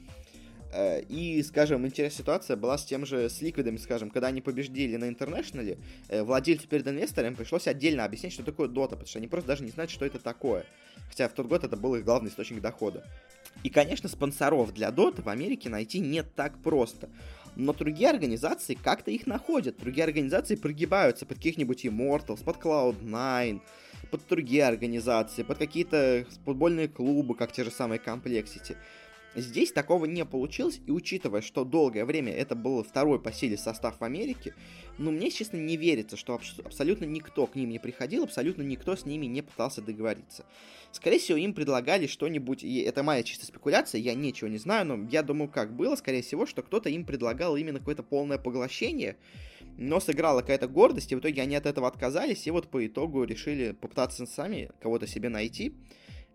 Э, 0.72 1.00
и, 1.02 1.42
скажем, 1.42 1.86
интересная 1.86 2.18
ситуация 2.18 2.56
была 2.56 2.76
с 2.76 2.84
тем 2.84 3.06
же, 3.06 3.30
с 3.30 3.40
Ликвидами, 3.40 3.76
скажем, 3.78 4.10
когда 4.10 4.28
они 4.28 4.40
побеждили 4.40 4.96
на 4.96 5.08
Интернешнале, 5.08 5.78
э, 6.08 6.22
владельцу 6.22 6.68
перед 6.68 6.86
инвесторами 6.86 7.34
пришлось 7.34 7.66
отдельно 7.66 8.04
объяснять, 8.04 8.32
что 8.32 8.42
такое 8.42 8.68
Дота, 8.68 8.90
потому 8.90 9.06
что 9.06 9.18
они 9.18 9.28
просто 9.28 9.48
даже 9.48 9.64
не 9.64 9.70
знают, 9.70 9.90
что 9.90 10.04
это 10.04 10.18
такое. 10.18 10.66
Хотя 11.08 11.28
в 11.28 11.32
тот 11.32 11.46
год 11.46 11.64
это 11.64 11.76
был 11.76 11.94
их 11.94 12.04
главный 12.04 12.30
источник 12.30 12.60
дохода. 12.60 13.04
И, 13.62 13.70
конечно, 13.70 14.08
спонсоров 14.08 14.72
для 14.74 14.88
Dota 14.88 15.22
в 15.22 15.28
Америке 15.28 15.68
найти 15.68 16.00
не 16.00 16.22
так 16.22 16.62
просто. 16.62 17.08
Но 17.56 17.72
другие 17.72 18.10
организации 18.10 18.74
как-то 18.74 19.10
их 19.10 19.26
находят. 19.26 19.78
Другие 19.78 20.04
организации 20.04 20.54
прогибаются 20.54 21.26
под 21.26 21.38
каких-нибудь 21.38 21.84
Immortals, 21.84 22.44
под 22.44 22.56
Cloud9, 22.58 23.60
под 24.10 24.28
другие 24.28 24.64
организации, 24.64 25.42
под 25.42 25.58
какие-то 25.58 26.24
футбольные 26.44 26.88
клубы, 26.88 27.34
как 27.34 27.52
те 27.52 27.64
же 27.64 27.70
самые 27.70 28.00
Complexity. 28.00 28.76
Здесь 29.40 29.72
такого 29.72 30.04
не 30.04 30.24
получилось, 30.24 30.80
и 30.86 30.90
учитывая, 30.90 31.40
что 31.40 31.64
долгое 31.64 32.04
время 32.04 32.32
это 32.32 32.54
был 32.54 32.82
второй 32.82 33.20
по 33.20 33.32
силе 33.32 33.56
состав 33.56 34.00
в 34.00 34.04
Америке, 34.04 34.54
ну, 34.98 35.12
мне, 35.12 35.30
честно, 35.30 35.58
не 35.58 35.76
верится, 35.76 36.16
что 36.16 36.34
аб- 36.34 36.66
абсолютно 36.66 37.04
никто 37.04 37.46
к 37.46 37.54
ним 37.54 37.70
не 37.70 37.78
приходил, 37.78 38.24
абсолютно 38.24 38.62
никто 38.62 38.96
с 38.96 39.06
ними 39.06 39.26
не 39.26 39.42
пытался 39.42 39.80
договориться. 39.80 40.44
Скорее 40.90 41.18
всего, 41.18 41.38
им 41.38 41.54
предлагали 41.54 42.06
что-нибудь, 42.06 42.64
и 42.64 42.80
это 42.80 43.02
моя 43.02 43.22
чисто 43.22 43.46
спекуляция, 43.46 44.00
я 44.00 44.14
ничего 44.14 44.48
не 44.48 44.58
знаю, 44.58 44.86
но 44.86 45.08
я 45.10 45.22
думаю, 45.22 45.48
как 45.48 45.74
было, 45.74 45.94
скорее 45.94 46.22
всего, 46.22 46.46
что 46.46 46.62
кто-то 46.62 46.88
им 46.88 47.04
предлагал 47.04 47.56
именно 47.56 47.78
какое-то 47.78 48.02
полное 48.02 48.38
поглощение, 48.38 49.16
но 49.76 50.00
сыграла 50.00 50.40
какая-то 50.40 50.66
гордость, 50.66 51.12
и 51.12 51.14
в 51.14 51.20
итоге 51.20 51.42
они 51.42 51.54
от 51.54 51.66
этого 51.66 51.86
отказались, 51.86 52.46
и 52.46 52.50
вот 52.50 52.68
по 52.68 52.84
итогу 52.84 53.22
решили 53.22 53.72
попытаться 53.72 54.26
сами 54.26 54.70
кого-то 54.80 55.06
себе 55.06 55.28
найти. 55.28 55.74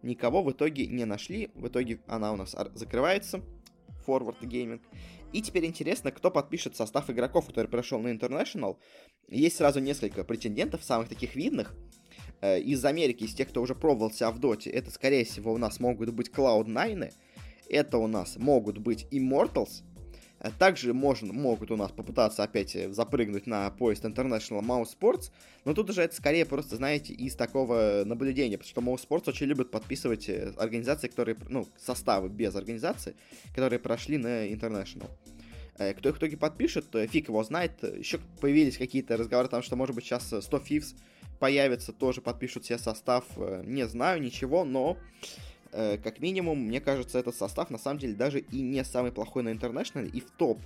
Никого 0.04 0.44
в 0.44 0.52
итоге 0.52 0.86
не 0.86 1.06
нашли, 1.06 1.50
в 1.56 1.68
итоге 1.68 2.00
она 2.08 2.34
у 2.34 2.36
нас 2.36 2.56
закрывается, 2.76 3.42
Forward 4.06 4.40
Gaming. 4.42 4.82
И 5.32 5.42
теперь 5.42 5.66
интересно, 5.66 6.12
кто 6.12 6.30
подпишет 6.30 6.76
состав 6.76 7.10
игроков, 7.10 7.48
который 7.48 7.68
прошел 7.68 8.00
на 8.00 8.10
International. 8.10 8.78
Есть 9.30 9.58
сразу 9.58 9.80
несколько 9.80 10.24
претендентов, 10.24 10.84
самых 10.84 11.10
таких 11.10 11.36
видных. 11.36 11.74
Э, 12.42 12.60
из 12.60 12.84
Америки, 12.86 13.24
из 13.24 13.34
тех, 13.34 13.50
кто 13.50 13.62
уже 13.62 13.74
пробовал 13.74 14.12
себя 14.12 14.30
в 14.30 14.40
доте, 14.40 14.70
это, 14.70 14.92
скорее 14.92 15.26
всего, 15.26 15.54
у 15.54 15.58
нас 15.58 15.80
могут 15.80 16.10
быть 16.10 16.30
Cloud9, 16.30 17.14
это 17.70 17.98
у 17.98 18.08
нас 18.08 18.36
могут 18.36 18.78
быть 18.78 19.08
Immortals, 19.12 19.84
также 20.52 20.94
можно, 20.94 21.34
могут 21.34 21.72
у 21.72 21.76
нас 21.76 21.92
попытаться 21.92 22.44
опять 22.44 22.76
э, 22.76 22.92
запрыгнуть 22.92 23.48
на 23.48 23.70
поезд 23.72 24.06
International 24.06 24.62
Mouse 24.62 24.90
Sports, 25.00 25.32
но 25.66 25.74
тут 25.74 25.90
уже 25.90 26.02
это 26.02 26.16
скорее 26.16 26.46
просто, 26.46 26.76
знаете, 26.76 27.14
из 27.14 27.36
такого 27.36 28.04
наблюдения, 28.06 28.58
потому 28.58 28.70
что 28.70 28.82
Mouse 28.82 29.08
Sports 29.08 29.30
очень 29.30 29.48
любят 29.48 29.72
подписывать 29.72 30.30
организации, 30.58 31.08
которые, 31.08 31.38
ну, 31.50 31.68
составы 31.78 32.30
без 32.30 32.56
организации, 32.56 33.16
которые 33.56 33.80
прошли 33.80 34.18
на 34.18 34.48
International. 34.48 35.10
Кто 35.76 36.10
их 36.10 36.16
в 36.16 36.20
итоге 36.20 36.38
подпишет, 36.38 36.86
фиг 37.10 37.30
его 37.30 37.44
знает. 37.44 37.82
Еще 37.82 38.20
появились 38.40 38.78
какие-то 38.78 39.18
разговоры 39.18 39.50
там, 39.50 39.64
что, 39.64 39.76
может 39.76 39.96
быть, 39.96 40.06
сейчас 40.06 40.28
100 40.28 40.58
Fifths 40.58 40.96
появится, 41.44 41.92
тоже 41.92 42.22
подпишут 42.22 42.66
себе 42.66 42.78
состав. 42.78 43.26
Э, 43.36 43.64
не 43.66 43.86
знаю 43.86 44.22
ничего, 44.22 44.64
но 44.64 44.98
э, 45.74 45.98
как 45.98 46.20
минимум, 46.20 46.60
мне 46.60 46.80
кажется, 46.80 47.20
этот 47.20 47.36
состав 47.36 47.70
на 47.70 47.78
самом 47.78 48.00
деле 48.00 48.14
даже 48.14 48.40
и 48.40 48.62
не 48.62 48.84
самый 48.84 49.12
плохой 49.12 49.44
на 49.44 49.50
International, 49.50 50.10
и 50.10 50.22
в 50.22 50.32
топ 50.32 50.60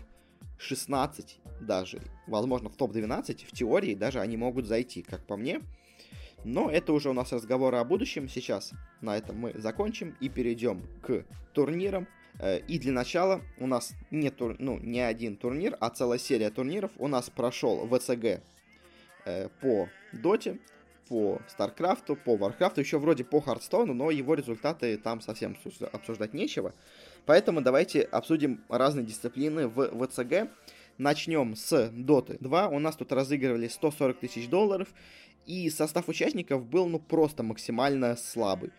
16 0.60 1.40
даже, 1.62 2.02
возможно, 2.28 2.70
в 2.70 2.76
топ-12, 2.76 3.46
в 3.46 3.52
теории 3.52 3.96
даже 3.96 4.20
они 4.20 4.38
могут 4.38 4.68
зайти, 4.68 5.02
как 5.02 5.26
по 5.26 5.38
мне. 5.38 5.62
Но 6.44 6.70
это 6.70 6.94
уже 6.94 7.10
у 7.10 7.14
нас 7.14 7.32
разговоры 7.32 7.78
о 7.78 7.84
будущем. 7.84 8.30
Сейчас 8.30 8.72
на 9.02 9.18
этом 9.18 9.38
мы 9.38 9.54
закончим 9.56 10.16
и 10.20 10.30
перейдем 10.30 10.84
к 11.02 11.26
турнирам. 11.54 12.08
Э, 12.40 12.60
и 12.60 12.80
для 12.80 12.92
начала 12.92 13.42
у 13.58 13.68
нас 13.68 13.94
не, 14.12 14.30
тур, 14.30 14.56
ну, 14.60 14.80
не 14.80 15.02
один 15.02 15.38
турнир, 15.38 15.76
а 15.80 15.90
целая 15.90 16.20
серия 16.20 16.50
турниров. 16.50 16.92
У 16.98 17.08
нас 17.08 17.30
прошел 17.30 17.88
ВЦГ 17.88 18.42
э, 19.26 19.50
по 19.62 19.90
Доте, 20.14 20.60
по 21.08 21.42
Старкрафту, 21.48 22.16
по 22.16 22.36
Варкрафту, 22.36 22.82
еще 22.82 22.98
вроде 23.00 23.24
по 23.24 23.42
Hearthstone 23.42 23.86
у, 23.86 23.94
но 23.94 24.12
его 24.12 24.34
результаты 24.34 24.98
там 24.98 25.22
совсем 25.22 25.58
обсуждать 25.92 26.34
нечего. 26.34 26.74
Поэтому 27.26 27.62
давайте 27.62 28.02
обсудим 28.02 28.64
разные 28.70 29.06
дисциплины 29.06 29.68
в 29.68 30.08
ВЦГ. 30.08 30.50
Начнем 30.98 31.56
с 31.56 31.90
Доты 31.92 32.38
2. 32.40 32.70
У 32.70 32.80
нас 32.80 32.96
тут 32.96 33.12
разыгрывали 33.12 33.68
140 33.68 34.20
тысяч 34.20 34.50
долларов, 34.50 34.88
и 35.46 35.70
состав 35.70 36.10
участников 36.10 36.66
был 36.66 36.88
ну 36.88 37.00
просто 37.00 37.44
максимально 37.44 38.16
слабый. 38.16 38.72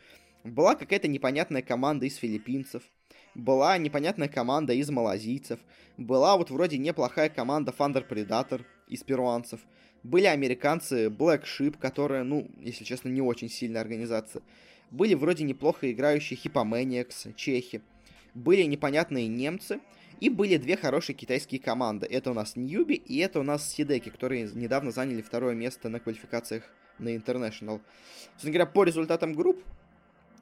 Была 0.44 0.74
какая-то 0.74 1.08
непонятная 1.08 1.62
команда 1.62 2.06
из 2.06 2.16
филиппинцев, 2.16 2.82
была 3.34 3.76
непонятная 3.78 4.28
команда 4.28 4.72
из 4.72 4.90
малазийцев, 4.90 5.60
была 5.96 6.36
вот 6.36 6.50
вроде 6.50 6.78
неплохая 6.78 7.28
команда 7.28 7.72
Thunder 7.76 8.06
Predator 8.06 8.64
из 8.88 9.02
перуанцев– 9.02 9.60
были 10.02 10.26
американцы 10.26 11.06
Black 11.06 11.44
Sheep, 11.44 11.76
которая, 11.78 12.24
ну, 12.24 12.48
если 12.60 12.84
честно, 12.84 13.08
не 13.08 13.20
очень 13.20 13.48
сильная 13.48 13.80
организация. 13.80 14.42
Были 14.90 15.14
вроде 15.14 15.44
неплохо 15.44 15.90
играющие 15.90 16.38
Hippomaniacs, 16.38 17.34
чехи. 17.34 17.82
Были 18.34 18.62
непонятные 18.62 19.28
немцы. 19.28 19.80
И 20.20 20.30
были 20.30 20.56
две 20.56 20.76
хорошие 20.76 21.14
китайские 21.14 21.60
команды. 21.60 22.06
Это 22.06 22.32
у 22.32 22.34
нас 22.34 22.56
Ньюби 22.56 22.94
и 22.94 23.18
это 23.18 23.38
у 23.38 23.44
нас 23.44 23.70
Сидеки, 23.72 24.08
которые 24.08 24.50
недавно 24.52 24.90
заняли 24.90 25.22
второе 25.22 25.54
место 25.54 25.88
на 25.88 26.00
квалификациях 26.00 26.64
на 26.98 27.14
International. 27.14 27.80
Собственно 28.32 28.52
говоря, 28.52 28.66
по 28.66 28.82
результатам 28.82 29.34
групп 29.34 29.62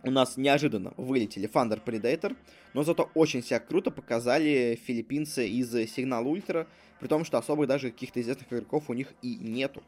у 0.07 0.11
нас 0.11 0.37
неожиданно 0.37 0.93
вылетели 0.97 1.49
Thunder 1.49 1.83
Predator, 1.85 2.37
но 2.75 2.83
зато 2.83 3.11
очень 3.15 3.43
себя 3.43 3.61
круто 3.61 3.91
показали 3.91 4.79
филиппинцы 4.87 5.49
из 5.49 5.75
Signal 5.75 6.25
Ultra, 6.25 6.67
при 7.01 7.09
том, 7.09 7.25
что 7.25 7.39
особых 7.39 7.69
даже 7.69 7.91
каких-то 7.91 8.21
известных 8.21 8.53
игроков 8.53 8.89
у 8.89 8.95
них 8.95 9.13
и 9.23 9.37
нету. 9.37 9.83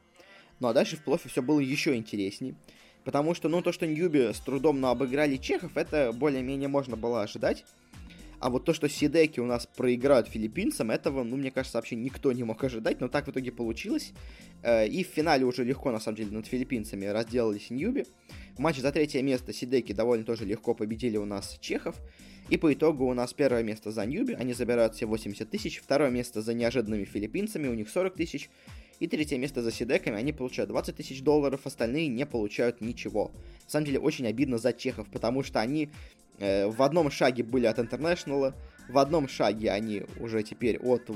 Ну 0.60 0.68
а 0.68 0.72
дальше 0.72 0.96
в 0.96 1.04
плофе 1.04 1.28
все 1.28 1.42
было 1.42 1.60
еще 1.60 1.94
интересней. 1.94 2.54
Потому 3.04 3.34
что, 3.34 3.48
ну, 3.48 3.62
то, 3.62 3.72
что 3.72 3.86
Ньюби 3.86 4.32
с 4.32 4.40
трудом, 4.40 4.80
но 4.80 4.90
обыграли 4.90 5.36
чехов, 5.36 5.76
это 5.76 6.12
более-менее 6.12 6.68
можно 6.68 6.96
было 6.96 7.22
ожидать. 7.22 7.64
А 8.40 8.50
вот 8.50 8.64
то, 8.64 8.72
что 8.72 8.88
Сидеки 8.88 9.40
у 9.40 9.46
нас 9.46 9.66
проиграют 9.66 10.28
филиппинцам, 10.28 10.90
этого, 10.90 11.24
ну, 11.24 11.36
мне 11.36 11.50
кажется, 11.50 11.78
вообще 11.78 11.96
никто 11.96 12.30
не 12.32 12.44
мог 12.44 12.62
ожидать, 12.62 13.00
но 13.00 13.08
так 13.08 13.26
в 13.26 13.30
итоге 13.30 13.50
получилось. 13.50 14.12
Э, 14.62 14.86
и 14.86 15.02
в 15.02 15.08
финале 15.08 15.44
уже 15.44 15.64
легко, 15.64 15.90
на 15.90 15.98
самом 15.98 16.16
деле, 16.18 16.30
над 16.30 16.46
филиппинцами 16.46 17.06
разделались 17.06 17.70
Ньюби. 17.70 18.04
В 18.56 18.60
матче 18.60 18.80
за 18.80 18.92
третье 18.92 19.22
место 19.22 19.52
Сидеки 19.52 19.92
довольно 19.92 20.24
тоже 20.24 20.44
легко 20.44 20.74
победили 20.74 21.16
у 21.16 21.24
нас 21.24 21.58
чехов. 21.60 21.96
И 22.48 22.56
по 22.56 22.72
итогу 22.72 23.06
у 23.06 23.14
нас 23.14 23.34
первое 23.34 23.62
место 23.62 23.90
за 23.90 24.06
Newbee, 24.06 24.34
они 24.34 24.54
забирают 24.54 24.94
все 24.94 25.06
80 25.06 25.50
тысяч. 25.50 25.80
Второе 25.80 26.10
место 26.10 26.40
за 26.40 26.54
неожиданными 26.54 27.04
филиппинцами, 27.04 27.68
у 27.68 27.74
них 27.74 27.88
40 27.90 28.14
тысяч. 28.14 28.50
И 29.00 29.06
третье 29.06 29.38
место 29.38 29.62
за 29.62 29.70
CDEC 29.70 29.93
ами, 29.93 30.16
они 30.16 30.32
получают 30.32 30.70
20 30.70 30.96
тысяч 30.96 31.22
долларов, 31.22 31.60
остальные 31.64 32.08
не 32.08 32.26
получают 32.26 32.80
ничего. 32.80 33.30
На 33.64 33.70
самом 33.70 33.86
деле 33.86 34.00
очень 34.00 34.26
обидно 34.26 34.58
за 34.58 34.72
чехов, 34.72 35.08
потому 35.10 35.42
что 35.42 35.60
они 35.60 35.90
Э, 36.38 36.68
в 36.68 36.82
одном 36.82 37.10
шаге 37.10 37.42
были 37.42 37.66
от 37.66 37.78
Интернешнала, 37.78 38.54
в 38.88 38.98
одном 38.98 39.28
шаге 39.28 39.70
они 39.70 40.04
уже 40.20 40.42
теперь 40.42 40.78
от 40.78 41.10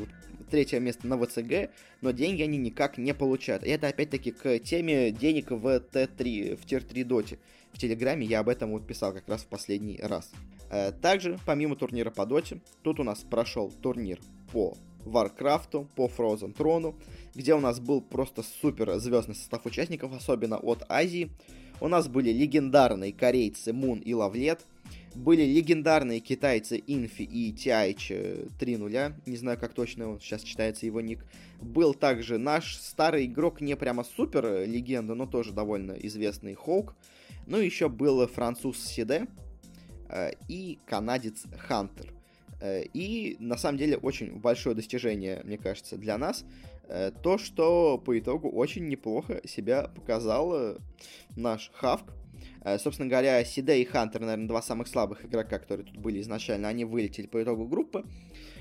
третьего 0.51 0.81
места 0.81 1.07
на 1.07 1.17
ВЦГ, 1.17 1.71
но 2.01 2.11
деньги 2.11 2.43
они 2.43 2.59
никак 2.59 2.99
не 2.99 3.15
получают. 3.15 3.65
И 3.65 3.71
это 3.71 3.89
опять-таки 3.89 4.33
к 4.33 4.59
теме 4.59 5.11
денег 5.11 5.51
в 5.51 5.67
Т3, 5.67 6.57
в 6.57 6.67
Tier-3 6.67 7.05
доте. 7.05 7.39
В 7.73 7.79
Телеграме 7.79 8.27
я 8.27 8.41
об 8.41 8.49
этом 8.49 8.73
вот 8.73 8.87
писал 8.87 9.15
как 9.15 9.29
раз 9.29 9.43
в 9.43 9.47
последний 9.47 9.99
раз. 10.03 10.31
Э, 10.71 10.93
также, 10.93 11.39
помимо 11.47 11.77
турнира 11.77 12.11
по 12.11 12.27
доте, 12.27 12.61
тут 12.83 13.01
у 13.01 13.05
нас 13.05 13.21
прошел 13.21 13.71
турнир 13.71 14.19
по 14.53 14.77
Варкрафту, 15.05 15.89
по 15.97 16.07
Frozen 16.07 16.53
Throne 16.53 16.84
у, 16.84 16.95
где 17.35 17.55
у 17.55 17.61
нас 17.61 17.81
был 17.81 18.01
просто 18.01 18.43
супер 18.43 18.99
звездный 18.99 19.35
состав 19.35 19.67
участников, 19.67 20.13
особенно 20.15 20.57
от 20.57 20.85
Азии. 20.89 21.31
У 21.81 21.89
нас 21.89 22.09
были 22.09 22.31
легендарные 22.31 23.13
корейцы 23.13 23.73
Moon 23.73 23.99
и 23.99 24.15
Lawliet, 24.15 24.65
были 25.15 25.43
легендарные 25.43 26.21
китайцы 26.21 26.83
Infi 26.87 27.23
и 27.23 27.53
TH000, 27.53 29.15
не 29.27 29.37
знаю, 29.37 29.59
как 29.59 29.75
точно 29.75 30.09
он 30.09 30.21
сейчас 30.21 30.43
читается 30.43 30.87
его 30.87 31.01
ник. 31.01 31.25
Был 31.61 31.95
также 31.95 32.39
наш 32.39 32.77
старый 32.77 33.27
игрок, 33.27 33.61
не 33.61 33.77
прямо 33.77 34.05
супер 34.05 34.67
легенда, 34.67 35.15
но 35.15 35.27
тоже 35.27 35.53
довольно 35.53 35.93
известный 35.93 36.55
Hawk. 36.55 36.95
Ну, 37.47 37.59
еще 37.59 37.89
был 37.89 38.27
француз 38.29 38.79
Сиде 38.79 39.27
э, 40.09 40.33
и 40.49 40.79
канадец 40.87 41.45
Хантер. 41.59 42.13
Э, 42.63 42.85
и, 42.95 43.37
на 43.41 43.57
самом 43.57 43.79
деле, 43.79 43.97
очень 43.97 44.39
большое 44.39 44.75
достижение, 44.75 45.43
мне 45.45 45.59
кажется, 45.59 45.97
для 45.97 46.17
нас, 46.17 46.45
э, 46.89 47.11
то, 47.23 47.37
что 47.37 47.99
по 47.99 48.19
итогу 48.19 48.49
очень 48.49 48.89
неплохо 48.89 49.41
себя 49.45 49.89
показал 49.95 50.79
наш 51.37 51.71
Хавк, 51.75 52.13
Э, 52.65 52.79
собственно 52.79 53.09
говоря, 53.09 53.45
Сиде 53.45 53.81
и 53.81 53.85
Хантер, 53.85 54.21
наверное, 54.21 54.49
два 54.49 54.63
самых 54.63 54.89
слабых 54.89 55.25
игрока, 55.25 55.59
которые 55.59 55.87
тут 55.87 55.97
были 55.97 56.21
изначально, 56.21 56.69
они 56.69 56.85
вылетели 56.85 57.27
по 57.27 57.43
итогу 57.43 57.67
группы. 57.67 58.05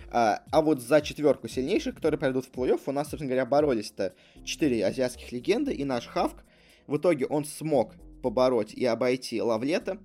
Э, 0.07 0.37
а 0.51 0.61
вот 0.61 0.81
за 0.81 1.01
четверку 1.01 1.47
сильнейших, 1.47 1.95
которые 1.95 2.19
пройдут 2.19 2.45
в 2.45 2.51
плей-офф, 2.51 2.81
у 2.85 2.91
нас, 2.91 3.09
собственно 3.09 3.29
говоря, 3.29 3.45
боролись-то 3.45 4.13
четыре 4.43 4.85
азиатских 4.85 5.31
легенды 5.31 5.73
и 5.73 5.83
наш 5.83 6.07
Хавк. 6.07 6.43
В 6.87 6.97
итоге 6.97 7.25
он 7.27 7.45
смог 7.45 7.95
побороть 8.21 8.73
и 8.73 8.85
обойти 8.85 9.41
Лавлета. 9.41 9.97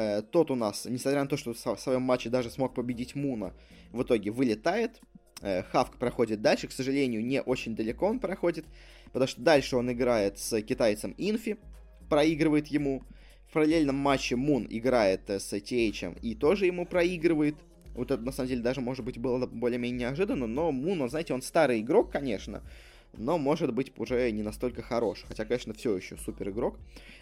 Э, 0.00 0.22
тот 0.22 0.50
у 0.50 0.54
нас, 0.54 0.86
несмотря 0.86 1.20
на 1.22 1.28
то, 1.28 1.36
что 1.36 1.52
в 1.52 1.78
своем 1.78 2.00
матче 2.00 2.30
даже 2.30 2.48
смог 2.48 2.74
победить 2.74 3.14
Муна, 3.14 3.52
в 3.92 4.02
итоге 4.02 4.30
вылетает. 4.30 5.00
Хавк 5.72 5.96
проходит 5.96 6.42
дальше, 6.42 6.68
к 6.68 6.72
сожалению, 6.72 7.24
не 7.24 7.40
очень 7.40 7.74
далеко 7.74 8.06
он 8.06 8.18
проходит, 8.18 8.66
потому 9.06 9.26
что 9.26 9.40
дальше 9.40 9.76
он 9.76 9.90
играет 9.90 10.38
с 10.38 10.60
китайцем 10.60 11.14
Инфи, 11.16 11.56
проигрывает 12.10 12.66
ему. 12.66 13.02
В 13.48 13.54
параллельном 13.54 13.96
матче 13.96 14.36
Мун 14.36 14.66
играет 14.70 15.28
с 15.30 15.52
TH 15.52 16.20
и 16.20 16.34
тоже 16.34 16.66
ему 16.66 16.84
проигрывает. 16.86 17.56
Вот 17.94 18.10
это, 18.10 18.22
на 18.22 18.32
самом 18.32 18.48
деле, 18.48 18.62
даже, 18.62 18.82
может 18.82 19.04
быть, 19.04 19.18
было 19.18 19.46
более-менее 19.46 20.00
неожиданно, 20.00 20.46
но 20.46 20.72
Мун, 20.72 21.00
он, 21.00 21.08
знаете, 21.08 21.32
он 21.32 21.42
старый 21.42 21.80
игрок, 21.80 22.12
конечно, 22.12 22.62
но, 23.16 23.38
может 23.38 23.72
быть, 23.74 23.92
уже 23.98 24.30
не 24.30 24.42
настолько 24.42 24.82
хорош. 24.82 25.24
Хотя, 25.26 25.44
конечно, 25.44 25.74
все 25.74 25.96
еще 25.96 26.16
супер 26.16 26.50
игрок. 26.50 26.78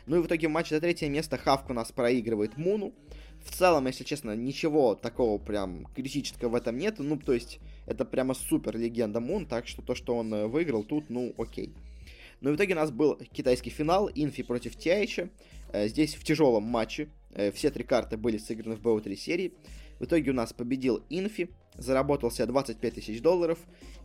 Ну 0.06 0.16
и 0.16 0.20
в 0.20 0.26
итоге 0.26 0.48
в 0.48 0.50
матче 0.50 0.74
за 0.74 0.80
третье 0.80 1.08
место 1.08 1.36
Хавк 1.36 1.70
у 1.70 1.72
нас 1.72 1.92
проигрывает 1.92 2.56
Муну. 2.56 2.94
В 3.44 3.50
целом, 3.52 3.86
если 3.86 4.04
честно, 4.04 4.34
ничего 4.34 4.94
такого 4.94 5.38
прям 5.38 5.86
критического 5.94 6.50
в 6.50 6.54
этом 6.54 6.76
нет. 6.76 6.96
Ну, 6.98 7.16
то 7.16 7.32
есть, 7.32 7.60
это 7.86 8.04
прямо 8.04 8.34
супер 8.34 8.76
легенда 8.76 9.20
Мун, 9.20 9.46
так 9.46 9.66
что 9.66 9.82
то, 9.82 9.94
что 9.94 10.16
он 10.16 10.32
э, 10.34 10.46
выиграл 10.46 10.84
тут, 10.84 11.08
ну, 11.08 11.34
окей. 11.38 11.72
Но 12.40 12.50
в 12.50 12.56
итоге 12.56 12.74
у 12.74 12.76
нас 12.76 12.90
был 12.90 13.16
китайский 13.32 13.70
финал, 13.70 14.10
Инфи 14.14 14.42
против 14.42 14.76
Тяича. 14.76 15.30
Э, 15.72 15.88
здесь 15.88 16.14
в 16.14 16.24
тяжелом 16.24 16.64
матче 16.64 17.08
э, 17.32 17.50
все 17.52 17.70
три 17.70 17.84
карты 17.84 18.16
были 18.16 18.38
сыграны 18.38 18.76
в 18.76 18.82
БО-3 18.82 19.16
серии. 19.16 19.54
В 19.98 20.04
итоге 20.04 20.30
у 20.30 20.34
нас 20.34 20.52
победил 20.52 21.02
Инфи, 21.10 21.50
заработал 21.78 22.30
себе 22.30 22.46
25 22.46 22.94
тысяч 22.94 23.22
долларов, 23.22 23.58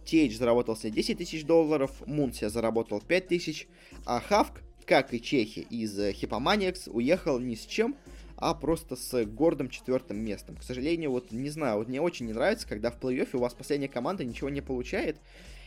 Тейдж 0.05 0.37
заработал 0.37 0.75
себе 0.75 0.91
10 0.91 1.17
тысяч 1.17 1.45
долларов, 1.45 1.91
Мун 2.05 2.33
себе 2.33 2.49
заработал 2.49 3.01
5 3.01 3.27
тысяч, 3.27 3.67
а 4.05 4.19
Хавк, 4.19 4.61
как 4.85 5.13
и 5.13 5.21
чехи 5.21 5.59
из 5.69 5.97
Хипоманиакс, 6.13 6.87
уехал 6.87 7.39
ни 7.39 7.55
с 7.55 7.65
чем, 7.65 7.95
а 8.37 8.53
просто 8.53 8.95
с 8.95 9.25
гордым 9.25 9.69
четвертым 9.69 10.17
местом. 10.17 10.55
К 10.57 10.63
сожалению, 10.63 11.11
вот 11.11 11.31
не 11.31 11.49
знаю, 11.49 11.77
вот 11.77 11.87
мне 11.87 12.01
очень 12.01 12.25
не 12.25 12.33
нравится, 12.33 12.67
когда 12.67 12.91
в 12.91 12.99
плей-оффе 12.99 13.37
у 13.37 13.39
вас 13.39 13.53
последняя 13.53 13.87
команда 13.87 14.25
ничего 14.25 14.49
не 14.49 14.61
получает, 14.61 15.17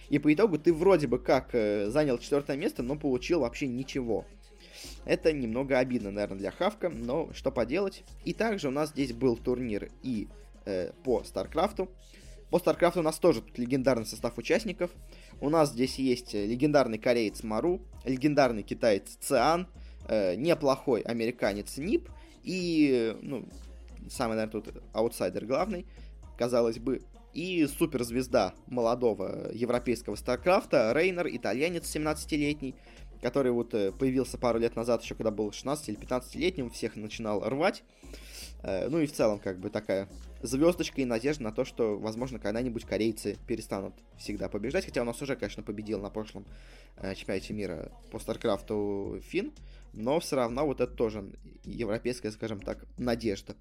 и 0.09 0.19
по 0.19 0.33
итогу 0.33 0.59
ты 0.59 0.73
вроде 0.73 1.07
бы 1.07 1.19
как 1.19 1.55
э, 1.55 1.89
занял 1.91 2.19
четвертое 2.19 2.57
место, 2.57 2.83
но 2.83 2.97
получил 2.97 3.41
вообще 3.41 3.67
ничего. 3.67 4.25
Это 5.05 5.33
немного 5.33 5.79
обидно, 5.79 6.11
наверное, 6.11 6.39
для 6.39 6.51
Хавка, 6.51 6.89
но 6.89 7.31
что 7.33 7.51
поделать. 7.51 8.05
И 8.25 8.33
также 8.33 8.69
у 8.69 8.71
нас 8.71 8.91
здесь 8.91 9.13
был 9.13 9.37
турнир 9.37 9.91
и 10.03 10.29
э, 10.67 10.93
по 11.05 11.25
Старкрафту. 11.25 11.89
По 12.51 12.59
Старкрафту 12.59 13.01
у 13.01 13.03
нас 13.03 13.19
тоже 13.19 13.43
тут 13.43 13.59
легендарный 13.59 14.07
состав 14.07 14.39
участников. 14.39 14.91
У 15.41 15.49
нас 15.49 15.71
здесь 15.71 15.97
есть 15.97 16.35
легендарный 16.35 16.99
кореец 16.99 17.43
Maru, 17.43 17.81
легендарный 18.05 18.63
китаец 18.63 19.17
Циан, 19.21 19.69
э, 20.09 20.37
неплохой 20.37 21.01
американец 21.01 21.77
Neeb 21.79 22.09
и, 22.47 23.17
ну, 23.23 23.45
самый, 24.09 24.37
наверное, 24.37 24.63
тут 24.63 24.83
аутсайдер 24.93 25.45
главный, 25.45 25.85
казалось 26.39 26.79
бы, 26.79 27.03
и 27.35 27.67
суперзвезда 27.67 28.55
молодого 28.67 29.51
европейского 29.53 30.15
Старкрафта, 30.15 30.93
Reynor, 30.95 31.29
итальянец 31.29 31.95
17-летний, 31.95 32.77
который 33.21 33.53
вот 33.53 33.75
э, 33.75 33.93
появился 33.93 34.39
пару 34.39 34.59
лет 34.59 34.77
назад, 34.77 35.03
еще 35.03 35.17
когда 35.17 35.31
был 35.31 35.53
16 35.53 35.89
или 35.89 35.99
15-летним, 35.99 36.71
всех 36.71 36.97
начинал 36.97 37.41
рвать. 37.41 37.83
Э, 38.67 38.89
ну 38.89 38.99
и 38.99 39.07
в 39.07 39.13
целом, 39.13 39.39
как 39.39 39.61
бы 39.61 39.71
такая 39.71 40.09
звездочка 40.43 41.01
и 41.01 41.05
надежда 41.05 41.45
на 41.45 41.53
то, 41.53 41.65
что, 41.65 41.97
возможно, 41.97 42.41
когда-нибудь 42.41 42.85
корейцы 42.85 43.39
перестанут 43.47 43.95
всегда 44.19 44.49
побеждать. 44.49 44.85
Хотя 44.85 45.03
у 45.03 45.05
нас 45.05 45.23
уже, 45.23 45.37
конечно, 45.37 45.63
победил 45.63 46.01
на 46.01 46.11
прошлом 46.11 46.45
э, 46.97 47.15
чемпионате 47.15 47.55
мира 47.55 47.93
по 48.11 48.19
Старкрафту 48.19 49.21
Фин, 49.23 49.53
но 49.93 50.19
все 50.19 50.37
равно 50.37 50.67
вот 50.67 50.81
это 50.81 50.93
тоже 50.93 51.31
европейская, 51.63 52.33
скажем 52.33 52.61
так, 52.61 52.85
надежда. 52.99 53.55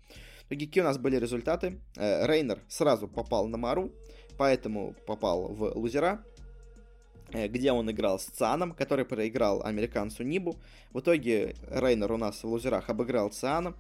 итоге 0.47 0.65
какие 0.65 0.81
у 0.81 0.85
нас 0.85 0.97
были 0.97 1.17
результаты? 1.17 1.79
Э, 1.95 2.25
Рейнер 2.25 2.63
сразу 2.67 3.07
попал 3.07 3.47
на 3.47 3.57
Мару, 3.57 3.91
поэтому 4.39 4.95
попал 5.05 5.53
в 5.53 5.77
лузера, 5.77 6.23
где 7.31 7.71
он 7.71 7.89
играл 7.91 8.17
с 8.17 8.25
Цианом, 8.25 8.71
который 8.71 9.05
проиграл 9.05 9.61
американцу 9.63 10.23
Нибу. 10.23 10.55
В 10.91 10.99
итоге 10.99 11.55
Рейнер 11.69 12.11
у 12.11 12.17
нас 12.17 12.43
в 12.43 12.47
лузерах 12.47 12.89
обыграл 12.89 13.29
Циана. 13.29 13.75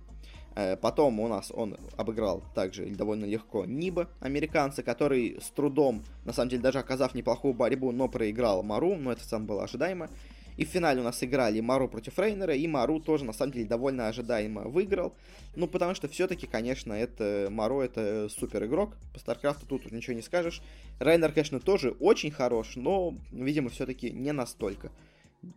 Э, 0.55 0.77
потом 0.77 1.19
у 1.19 1.27
нас 1.27 1.51
он 1.53 1.77
обыграл 1.97 2.41
также 2.53 2.85
довольно 2.85 3.25
легко 3.25 3.65
Ниба, 3.65 4.09
американца, 4.21 4.83
который 4.83 5.37
с 5.41 5.49
трудом, 5.51 6.03
на 6.23 6.33
самом 6.33 6.49
деле 6.49 6.61
даже 6.61 6.79
оказав 6.79 7.13
неплохую 7.13 7.53
борьбу, 7.53 7.91
но 7.91 8.07
проиграл 8.07 8.63
Мару, 8.63 8.95
но 8.95 9.11
это 9.11 9.23
сам 9.23 9.45
было 9.45 9.63
ожидаемо. 9.63 10.09
И 10.57 10.63
в 10.63 10.69
финале 10.69 11.01
у 11.01 11.03
нас 11.03 11.21
играли 11.21 11.59
Мару 11.59 11.89
против 11.89 12.17
Рейнера, 12.17 12.55
и 12.55 12.65
Мару 12.65 13.01
тоже, 13.01 13.25
на 13.25 13.33
самом 13.33 13.51
деле, 13.51 13.65
довольно 13.65 14.07
ожидаемо 14.07 14.61
выиграл. 14.61 15.13
Ну, 15.57 15.67
потому 15.67 15.95
что 15.95 16.07
все-таки, 16.07 16.47
конечно, 16.47 16.93
это 16.93 17.49
Мару 17.51 17.81
это 17.81 18.29
супер 18.29 18.65
игрок. 18.65 18.95
По 19.13 19.19
Старкрафту 19.19 19.65
тут 19.65 19.91
ничего 19.91 20.15
не 20.15 20.21
скажешь. 20.21 20.61
Рейнер, 20.99 21.33
конечно, 21.33 21.59
тоже 21.59 21.91
очень 21.99 22.31
хорош, 22.31 22.77
но, 22.77 23.15
видимо, 23.33 23.69
все-таки 23.69 24.11
не 24.11 24.31
настолько 24.31 24.91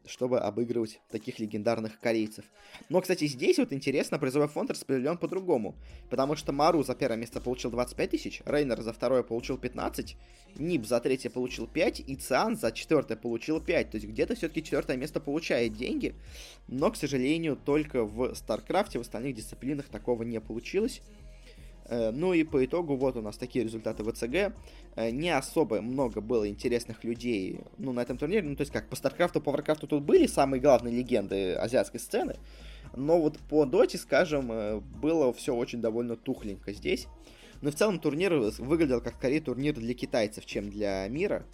чтобы 0.06 0.40
обыгрывать 0.40 1.00
таких 1.10 1.38
легендарных 1.38 1.98
корейцев. 2.00 2.44
Но, 2.88 3.00
кстати, 3.00 3.26
здесь 3.26 3.58
вот 3.58 3.72
интересно, 3.72 4.18
призовой 4.18 4.48
фонд 4.48 4.70
распределен 4.70 5.18
по-другому. 5.18 5.74
Потому 6.10 6.36
что 6.36 6.52
Maru 6.52 6.82
за 6.82 6.94
первое 6.94 7.16
место 7.16 7.40
получил 7.40 7.70
25 7.70 8.10
тысяч, 8.10 8.42
Reynor 8.44 8.80
за 8.82 8.92
второе 8.92 9.22
получил 9.22 9.58
15, 9.58 10.16
Neeb 10.56 10.86
за 10.86 11.00
третье 11.00 11.30
получил 11.30 11.66
5, 11.66 12.00
и 12.06 12.16
Циан 12.16 12.56
за 12.56 12.72
четвертое 12.72 13.16
получил 13.16 13.60
5. 13.60 13.90
То 13.90 13.96
есть 13.96 14.08
где-то 14.08 14.34
все-таки 14.34 14.62
четвертое 14.62 14.96
место 14.96 15.20
получает 15.20 15.74
деньги, 15.74 16.14
но, 16.66 16.90
к 16.90 16.96
сожалению, 16.96 17.56
только 17.56 18.04
в 18.04 18.34
Старкрафте, 18.34 18.98
в 18.98 19.02
остальных 19.02 19.36
дисциплинах 19.36 19.88
такого 19.88 20.22
не 20.22 20.40
получилось. 20.40 21.02
Э, 21.88 22.10
ну 22.10 22.32
и 22.34 22.44
по 22.44 22.64
итогу 22.64 22.96
вот 22.96 23.16
у 23.16 23.22
нас 23.22 23.36
такие 23.36 23.64
результаты 23.64 24.02
ВЦГ. 24.02 24.54
Не 25.10 25.30
особо 25.30 25.80
много 25.80 26.20
было 26.20 26.48
интересных 26.48 27.04
людей 27.04 27.60
ну, 27.78 27.92
на 27.92 28.00
этом 28.00 28.18
турнире. 28.18 28.42
Ну, 28.42 28.56
то 28.56 28.62
есть 28.62 28.72
как 28.72 28.88
по 28.88 28.96
Старкрафту, 28.96 29.40
по 29.40 29.52
Варкрафту 29.52 29.86
тут 29.86 30.02
были 30.02 30.26
самые 30.26 30.60
главные 30.60 30.94
легенды 30.94 31.54
азиатской 31.54 32.00
сцены. 32.00 32.36
Но 32.96 33.20
вот 33.20 33.38
по 33.38 33.64
Доте, 33.64 33.98
скажем, 33.98 34.50
э, 34.50 34.80
было 35.00 35.32
все 35.32 35.54
очень 35.54 35.80
довольно 35.80 36.16
тухленько 36.16 36.72
здесь. 36.72 37.06
Но 37.60 37.70
в 37.70 37.74
целом 37.74 37.98
турнир 37.98 38.34
выглядел 38.34 39.00
как 39.00 39.14
скорее 39.14 39.40
турнир 39.40 39.74
для 39.74 39.94
китайцев, 39.94 40.46
чем 40.46 40.70
для 40.70 41.06
мира. 41.08 41.44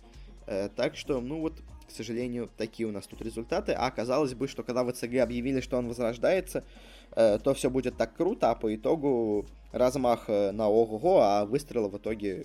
Так 0.77 0.97
что, 0.97 1.23
ну 1.23 1.41
вот, 1.41 1.55
к 1.89 1.91
сожалению, 1.91 2.51
такие 2.59 2.87
у 2.87 2.93
нас 2.93 3.07
тут 3.07 3.23
результаты. 3.23 3.73
А 3.73 3.87
казалось 3.87 4.35
бы, 4.35 4.47
что 4.47 4.63
когда 4.63 4.85
ВЦГ 4.85 5.21
объявили, 5.21 5.63
что 5.63 5.79
он 5.79 5.89
возрождается, 5.89 6.63
то 7.15 7.55
все 7.55 7.71
будет 7.71 7.97
так 7.97 8.15
круто, 8.15 8.51
а 8.51 8.55
по 8.55 8.75
итогу 8.75 9.47
размах 9.75 10.25
э, 10.29 10.53
на 10.53 10.69
ого-го, 10.69 11.21
а 11.21 11.45
выстрела 11.45 11.89
в 11.89 11.97
итоге 11.97 12.45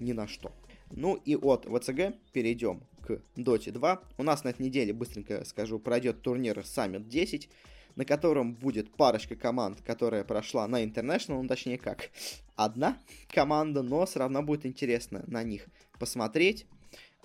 ни 0.00 0.12
на 0.12 0.26
что. 0.26 0.52
Ну 0.90 1.14
и 1.14 1.36
от 1.36 1.66
ВЦГ 1.66 2.14
перейдем 2.32 2.82
к 3.02 3.20
Доте 3.36 3.70
2. 3.70 4.02
У 4.18 4.22
нас 4.22 4.44
на 4.44 4.48
этой 4.50 4.62
неделе, 4.62 4.92
быстренько 4.92 5.44
скажу, 5.44 5.78
пройдет 5.78 6.22
турнир 6.22 6.58
Summit 6.58 7.08
10. 7.08 7.48
на 7.94 8.06
котором 8.06 8.54
будет 8.54 8.90
парочка 8.94 9.36
команд, 9.36 9.82
которая 9.82 10.24
прошла 10.24 10.66
на 10.66 10.82
International, 10.82 11.42
ну 11.42 11.46
точнее 11.46 11.76
как, 11.76 12.08
одна 12.56 12.96
команда, 13.28 13.82
но 13.82 14.06
все 14.06 14.20
равно 14.20 14.42
будет 14.42 14.64
интересно 14.64 15.24
на 15.26 15.42
них 15.42 15.66
посмотреть. 15.98 16.66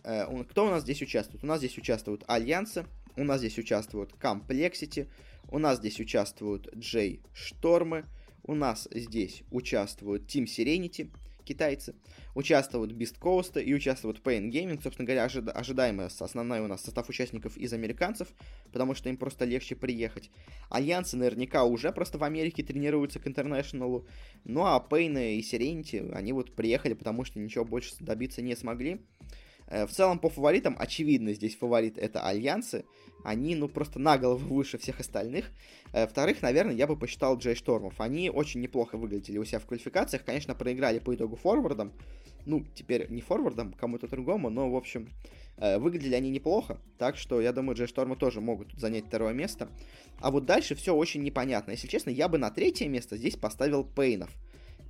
Э, 0.04 0.26
кто 0.50 0.66
у 0.66 0.70
нас 0.70 0.84
здесь 0.84 1.02
участвует? 1.02 1.44
У 1.44 1.48
нас 1.48 1.60
здесь 1.60 1.78
участвуют 1.78 2.26
Альянсы, 2.28 2.86
у 3.16 3.24
нас 3.24 3.40
здесь 3.40 3.58
участвуют 3.58 4.14
Complexity, 4.20 5.08
у 5.50 5.58
нас 5.58 5.78
здесь 5.78 6.00
участвуют 6.00 6.74
Джей 6.76 7.22
Штормы, 7.34 8.06
у 8.44 8.54
нас 8.54 8.88
здесь 8.92 9.44
участвуют 9.52 10.24
Team 10.24 10.46
Serenity, 10.46 11.10
китайцы, 11.48 11.96
участвуют 12.36 12.92
Beast 12.92 13.20
Coast 13.20 13.62
и 13.62 13.74
участвуют 13.74 14.22
Pain 14.24 14.50
Gaming. 14.52 14.82
Собственно 14.82 15.06
говоря, 15.06 15.26
ожида- 15.26 15.52
ожидаемый 15.52 16.08
основной 16.08 16.60
у 16.60 16.68
нас 16.68 16.84
состав 16.84 17.10
участников 17.10 17.58
из 17.58 17.74
американцев, 17.74 18.28
потому 18.72 18.94
что 18.96 19.10
им 19.10 19.18
просто 19.18 19.46
легче 19.46 19.76
приехать. 19.76 20.30
Альянсы 20.70 21.18
наверняка 21.18 21.64
уже 21.64 21.92
просто 21.92 22.18
в 22.18 22.24
Америке 22.24 22.64
тренируются 22.64 23.20
к 23.20 23.28
интернешнлу. 23.28 24.06
Ну 24.44 24.64
а 24.66 24.86
Pain 24.88 25.38
и 25.38 25.42
Serenity, 25.42 26.12
они 26.14 26.34
вот 26.34 26.56
приехали, 26.56 26.94
потому 26.94 27.26
что 27.26 27.40
ничего 27.40 27.66
больше 27.66 27.96
добиться 28.00 28.42
не 28.42 28.56
смогли. 28.56 29.02
Э, 29.68 29.86
в 29.86 29.92
целом, 29.92 30.20
по 30.20 30.30
фаворитам, 30.30 30.76
очевидно, 30.80 31.34
здесь 31.34 31.56
фаворит 31.56 31.98
это 31.98 32.22
Альянсы. 32.22 32.86
Они, 33.24 33.56
ну, 33.56 33.68
просто 33.68 34.00
на 34.00 34.18
голову 34.18 34.56
выше 34.56 34.78
всех 34.78 35.00
остальных. 35.00 35.52
Э, 35.92 36.08
вторых, 36.08 36.42
наверное, 36.42 36.76
я 36.76 36.88
бы 36.88 36.96
посчитал 36.96 37.38
Джей 37.38 37.56
Штормов. 37.56 38.00
Они 38.00 38.30
очень 38.30 38.62
неплохо 38.62 38.98
выглядели 38.98 39.38
у 39.38 39.46
себя 39.46 39.60
в 39.60 39.66
квалификациях. 39.66 40.24
Конечно, 40.24 40.56
проиграли 40.56 41.00
по 41.00 41.14
итогу 41.14 41.36
форвардом. 41.36 41.92
Ну, 42.46 42.66
теперь 42.76 43.10
не 43.10 43.22
форвардом, 43.22 43.74
кому-то 43.74 44.08
другому, 44.08 44.50
но, 44.50 44.70
в 44.70 44.76
общем, 44.76 45.10
э, 45.58 45.78
выглядели 45.80 46.16
они 46.16 46.30
неплохо. 46.30 46.80
Так 46.98 47.18
что, 47.18 47.42
я 47.42 47.52
думаю, 47.52 47.76
Джей 47.76 47.88
Штормы 47.88 48.16
тоже 48.16 48.40
могут 48.40 48.72
занять 48.74 49.08
второе 49.08 49.34
место. 49.34 49.68
А 50.20 50.32
вот 50.32 50.46
дальше 50.46 50.76
все 50.76 50.96
очень 50.96 51.24
непонятно. 51.24 51.72
Если 51.72 51.88
честно, 51.88 52.10
я 52.10 52.30
бы 52.30 52.38
на 52.38 52.50
третье 52.50 52.88
место 52.88 53.18
здесь 53.18 53.36
поставил 53.36 53.84
Пейнов. 53.84 54.32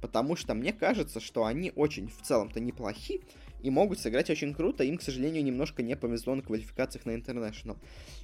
Потому 0.02 0.36
что 0.36 0.54
мне 0.54 0.74
кажется, 0.74 1.20
что 1.20 1.46
они 1.46 1.72
очень 1.76 2.08
в 2.10 2.22
целом-то 2.22 2.60
неплохи 2.60 3.22
и 3.62 3.70
могут 3.70 4.00
сыграть 4.00 4.30
очень 4.30 4.54
круто. 4.54 4.84
Им, 4.84 4.98
к 4.98 5.02
сожалению, 5.02 5.44
немножко 5.44 5.84
не 5.84 5.96
повезло 5.96 6.36
на 6.36 6.42
квалификациях 6.42 7.06
на 7.06 7.12
International. 7.12 7.78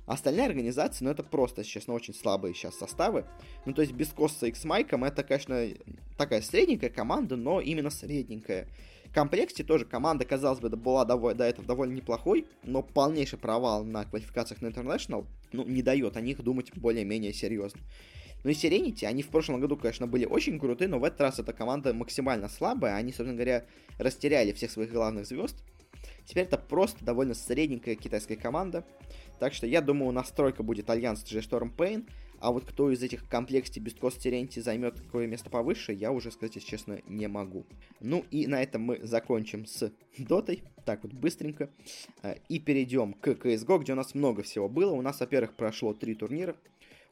Остальные 0.06 0.48
организации, 0.48 1.04
ну, 1.06 1.12
это 1.12 1.24
просто, 1.24 1.64
честно, 1.64 1.94
очень 1.94 2.14
слабые 2.14 2.54
сейчас 2.54 2.78
составы. 2.78 3.26
Ну, 3.66 3.74
то 3.74 3.82
есть 3.82 3.94
без 3.94 4.10
Косса 4.10 4.48
и 4.48 4.54
с 4.54 4.64
Майком 4.64 5.04
это, 5.04 5.24
конечно, 5.24 5.68
такая 6.18 6.42
средненькая 6.42 6.90
команда, 6.90 7.36
но 7.36 7.62
именно 7.62 7.90
средненькая. 7.90 8.68
В 9.06 9.14
комплекте 9.14 9.64
тоже 9.64 9.86
команда, 9.86 10.26
казалось 10.26 10.60
бы, 10.60 10.70
была 10.70 11.06
до, 11.06 11.34
до 11.34 11.44
этого 11.44 11.68
довольно 11.68 11.94
неплохой, 11.94 12.48
но 12.64 12.82
полнейший 12.82 13.38
провал 13.38 13.84
на 13.84 14.06
квалификациях 14.06 14.62
на 14.62 14.68
International, 14.68 15.26
ну, 15.52 15.64
не 15.66 15.84
дает 15.84 16.18
о 16.18 16.22
них 16.22 16.42
думать 16.42 16.72
более-менее 16.76 17.34
серьезно. 17.34 17.80
Ну 18.44 18.50
и 18.50 18.54
Serenity, 18.54 19.06
они 19.06 19.24
в 19.24 19.30
прошлом 19.30 19.60
году, 19.60 19.78
конечно, 19.78 20.08
были 20.08 20.26
очень 20.26 20.60
крутые, 20.60 20.88
но 20.88 21.00
в 21.00 21.04
этот 21.04 21.22
раз 21.22 21.40
эта 21.40 21.54
команда 21.54 21.94
максимально 21.94 22.50
слабая. 22.50 22.96
Они, 22.96 23.12
собственно 23.12 23.34
говоря, 23.34 23.66
растеряли 23.98 24.52
всех 24.52 24.72
своих 24.72 24.92
главных 24.92 25.26
звезд. 25.26 25.64
Теперь 26.26 26.44
это 26.44 26.58
просто 26.58 27.04
довольно 27.04 27.34
средненькая 27.34 27.96
китайская 27.96 28.36
команда. 28.36 28.86
Так 29.40 29.54
что 29.54 29.68
я 29.68 29.82
думаю, 29.82 30.12
настройка 30.12 30.64
будет 30.64 30.90
Альянс 30.90 31.24
G 31.24 31.40
Storm 31.40 31.76
Pain. 31.76 32.08
А 32.40 32.52
вот 32.52 32.66
кто 32.66 32.92
из 32.92 33.02
этих 33.02 33.28
комплексий 33.30 33.82
без 33.82 33.94
Кост 33.94 34.20
Теренти 34.20 34.60
займет 34.60 35.00
какое 35.00 35.28
место 35.28 35.50
повыше, 35.50 35.94
я 35.94 36.12
уже 36.12 36.30
сказать, 36.30 36.56
если 36.56 36.68
честно, 36.68 37.00
не 37.08 37.30
могу. 37.30 37.66
Ну 38.02 38.26
и 38.32 38.48
на 38.48 38.62
этом 38.62 38.82
мы 38.82 39.00
закончим 39.02 39.66
с 39.66 39.94
Дотой. 40.18 40.64
Так 40.86 41.04
вот, 41.04 41.14
быстренько. 41.14 41.70
Э, 42.22 42.36
и 42.50 42.60
перейдем 42.60 43.14
к 43.14 43.30
CSGO, 43.30 43.80
где 43.80 43.94
у 43.94 43.96
нас 43.96 44.14
много 44.14 44.44
всего 44.44 44.68
было. 44.68 44.92
У 44.92 45.02
нас, 45.02 45.22
во-первых, 45.22 45.56
прошло 45.56 45.94
три 45.94 46.16
турнира. 46.16 46.56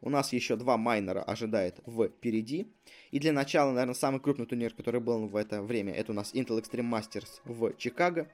У 0.01 0.09
нас 0.09 0.33
еще 0.33 0.55
два 0.55 0.77
майнера 0.77 1.21
ожидает 1.21 1.79
впереди. 1.87 2.67
И 3.11 3.19
для 3.19 3.31
начала, 3.31 3.71
наверное, 3.71 3.93
самый 3.93 4.19
крупный 4.19 4.47
турнир, 4.47 4.73
который 4.73 4.99
был 4.99 5.27
в 5.27 5.35
это 5.35 5.61
время, 5.61 5.93
это 5.93 6.11
у 6.11 6.15
нас 6.15 6.33
Intel 6.33 6.59
Extreme 6.59 6.89
Masters 6.89 7.41
в 7.45 7.75
Чикаго. 7.77 8.27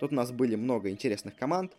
Тут 0.00 0.12
у 0.12 0.16
нас 0.16 0.32
были 0.32 0.56
много 0.56 0.90
интересных 0.90 1.36
команд. 1.36 1.72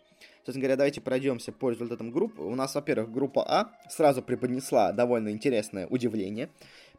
Собственно 0.46 0.62
говоря, 0.62 0.78
давайте 0.78 1.02
пройдемся 1.02 1.52
по 1.52 1.72
результатам 1.72 2.12
групп. 2.12 2.40
У 2.40 2.56
нас, 2.56 2.74
во-первых, 2.76 3.12
группа 3.12 3.44
А 3.46 3.72
сразу 3.90 4.22
преподнесла 4.22 4.94
довольно 4.94 5.30
интересное 5.30 5.88
удивление, 5.88 6.50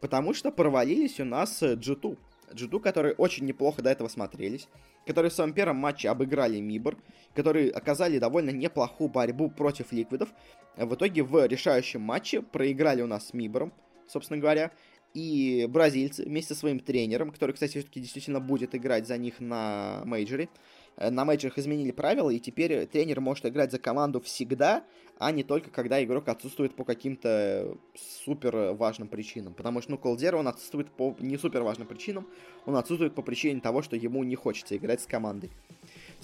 потому 0.01 0.35
что 0.35 0.51
провалились 0.51 1.21
у 1.21 1.25
нас 1.25 1.63
G2. 1.63 2.19
G2, 2.53 2.81
которые 2.81 3.15
очень 3.15 3.47
неплохо 3.47 3.83
до 3.83 3.91
этого 3.91 4.09
смотрелись, 4.09 4.69
которые 5.07 5.31
в 5.31 5.35
своем 5.35 5.53
первом 5.53 5.77
матче 5.77 6.09
обыграли 6.09 6.61
Мибор, 6.61 6.97
которые 7.35 7.71
оказали 7.71 8.19
довольно 8.19 8.51
неплохую 8.51 9.09
борьбу 9.09 9.51
против 9.51 9.93
Ликвидов. 9.93 10.29
В 10.77 10.95
итоге 10.95 11.23
в 11.23 11.47
решающем 11.47 12.01
матче 12.01 12.43
проиграли 12.43 13.03
у 13.03 13.07
нас 13.07 13.29
с 13.29 13.35
Мибором, 13.35 13.73
собственно 14.07 14.41
говоря, 14.41 14.71
и 15.15 15.67
бразильцы 15.71 16.25
вместе 16.25 16.55
со 16.55 16.61
своим 16.61 16.81
тренером, 16.81 17.31
который, 17.31 17.53
кстати, 17.53 17.73
все-таки 17.73 18.01
действительно 18.01 18.41
будет 18.41 18.75
играть 18.75 19.07
за 19.07 19.17
них 19.17 19.39
на 19.39 20.03
мейджоре, 20.05 20.49
на 20.97 21.25
мейджорах 21.25 21.59
изменили 21.59 21.91
правила, 21.91 22.31
и 22.31 22.39
теперь 22.39 22.87
тренер 22.87 23.21
может 23.21 23.47
играть 23.47 23.73
за 23.73 23.79
команду 23.79 24.21
всегда, 24.21 24.85
а 25.19 25.33
не 25.33 25.43
только 25.43 25.71
когда 25.71 26.03
игрок 26.03 26.29
отсутствует 26.29 26.75
по 26.75 26.85
каким-то 26.85 27.77
супер 28.25 28.75
важным 28.75 29.09
причинам. 29.09 29.55
Потому 29.55 29.81
что, 29.81 29.93
ну, 29.93 29.99
Колдера, 29.99 30.37
он 30.37 30.49
отсутствует 30.49 30.91
по 30.91 31.17
не 31.21 31.37
супер 31.37 31.63
важным 31.63 31.87
причинам, 31.87 32.27
он 32.67 32.77
отсутствует 32.77 33.15
по 33.15 33.23
причине 33.23 33.61
того, 33.61 33.83
что 33.83 33.97
ему 33.97 34.23
не 34.25 34.37
хочется 34.37 34.77
играть 34.77 35.01
с 35.01 35.07
командой. 35.07 35.51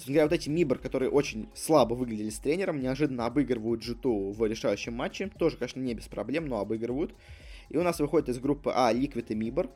Говоря, 0.05 0.23
вот 0.23 0.33
эти 0.33 0.49
Мибор, 0.49 0.79
которые 0.79 1.11
очень 1.11 1.47
слабо 1.53 1.93
выглядели 1.93 2.29
с 2.29 2.39
тренером, 2.39 2.81
неожиданно 2.81 3.25
обыгрывают 3.25 3.81
G2 3.81 4.33
в 4.33 4.45
решающем 4.45 4.93
матче. 4.93 5.29
Тоже, 5.37 5.57
конечно, 5.57 5.79
не 5.79 5.93
без 5.93 6.07
проблем, 6.07 6.47
но 6.47 6.59
обыгрывают. 6.59 7.13
И 7.69 7.77
у 7.77 7.83
нас 7.83 7.99
выходит 7.99 8.29
из 8.29 8.39
группы 8.39 8.71
А 8.73 8.93
Liquid 8.93 9.27
и 9.29 9.35
Мибор. 9.35 9.69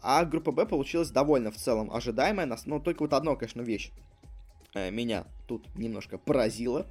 А 0.00 0.24
группа 0.24 0.52
Б 0.52 0.64
получилась 0.64 1.10
довольно 1.10 1.50
в 1.50 1.56
целом 1.56 1.92
ожидаемая, 1.92 2.46
но 2.46 2.56
ну, 2.66 2.80
только 2.80 3.02
вот 3.02 3.12
одна, 3.12 3.34
конечно, 3.34 3.62
вещь 3.62 3.90
Э, 4.00 4.17
меня 4.74 5.26
тут 5.46 5.66
немножко 5.76 6.18
поразило, 6.18 6.86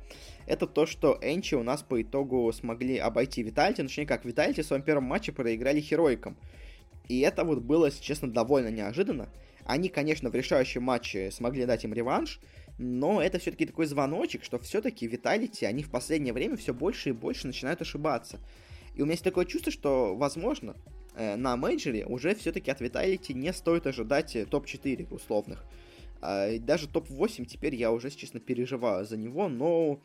это 0.46 0.66
то, 0.68 0.86
что 0.86 1.18
Энчи 1.22 1.56
у 1.56 1.64
нас 1.64 1.84
по 1.84 2.02
итогу 2.02 2.52
смогли 2.52 2.98
обойти 2.98 3.44
Витальти, 3.44 3.82
точнее 3.82 4.06
как, 4.06 4.26
Витальти 4.26 4.62
в 4.62 4.66
своем 4.66 4.82
первом 4.82 5.04
матче 5.04 5.32
проиграли 5.32 5.80
Хероикам. 5.80 6.38
И 7.08 7.20
это 7.20 7.44
вот 7.44 7.60
было, 7.60 7.86
если 7.86 8.04
честно, 8.04 8.30
довольно 8.32 8.70
неожиданно. 8.70 9.30
Они, 9.64 9.90
конечно, 9.90 10.30
в 10.30 10.36
решающем 10.36 10.84
матче 10.84 11.32
смогли 11.32 11.66
дать 11.66 11.84
им 11.84 11.94
реванш, 11.94 12.40
но 12.78 13.22
это 13.22 13.40
все-таки 13.40 13.66
такой 13.66 13.86
звоночек, 13.86 14.44
что 14.44 14.60
все-таки 14.60 15.08
Vitality, 15.08 15.66
они 15.66 15.84
в 15.84 15.90
последнее 15.90 16.34
время 16.34 16.58
все 16.58 16.74
больше 16.74 17.10
и 17.10 17.14
больше 17.14 17.48
начинают 17.48 17.82
ошибаться. 17.82 18.40
И 18.96 19.02
у 19.02 19.06
меня 19.06 19.14
есть 19.14 19.24
такое 19.24 19.46
чувство, 19.46 19.72
что, 19.72 20.16
возможно, 20.16 20.76
э, 21.16 21.36
на 21.36 21.56
мейджоре 21.58 22.06
уже 22.06 22.34
все-таки 22.36 22.72
от 22.72 22.82
Vitality 22.82 23.34
не 23.34 23.52
стоит 23.54 23.88
ожидать 23.88 24.36
э, 24.36 24.46
топ-4 24.46 25.14
условных. 25.14 25.66
А, 26.22 26.58
даже 26.60 26.88
топ-8 26.88 27.46
теперь 27.46 27.76
я 27.76 27.92
уже, 27.92 28.10
честно, 28.10 28.40
переживаю 28.40 29.06
за 29.06 29.18
него, 29.18 29.48
но 29.48 30.00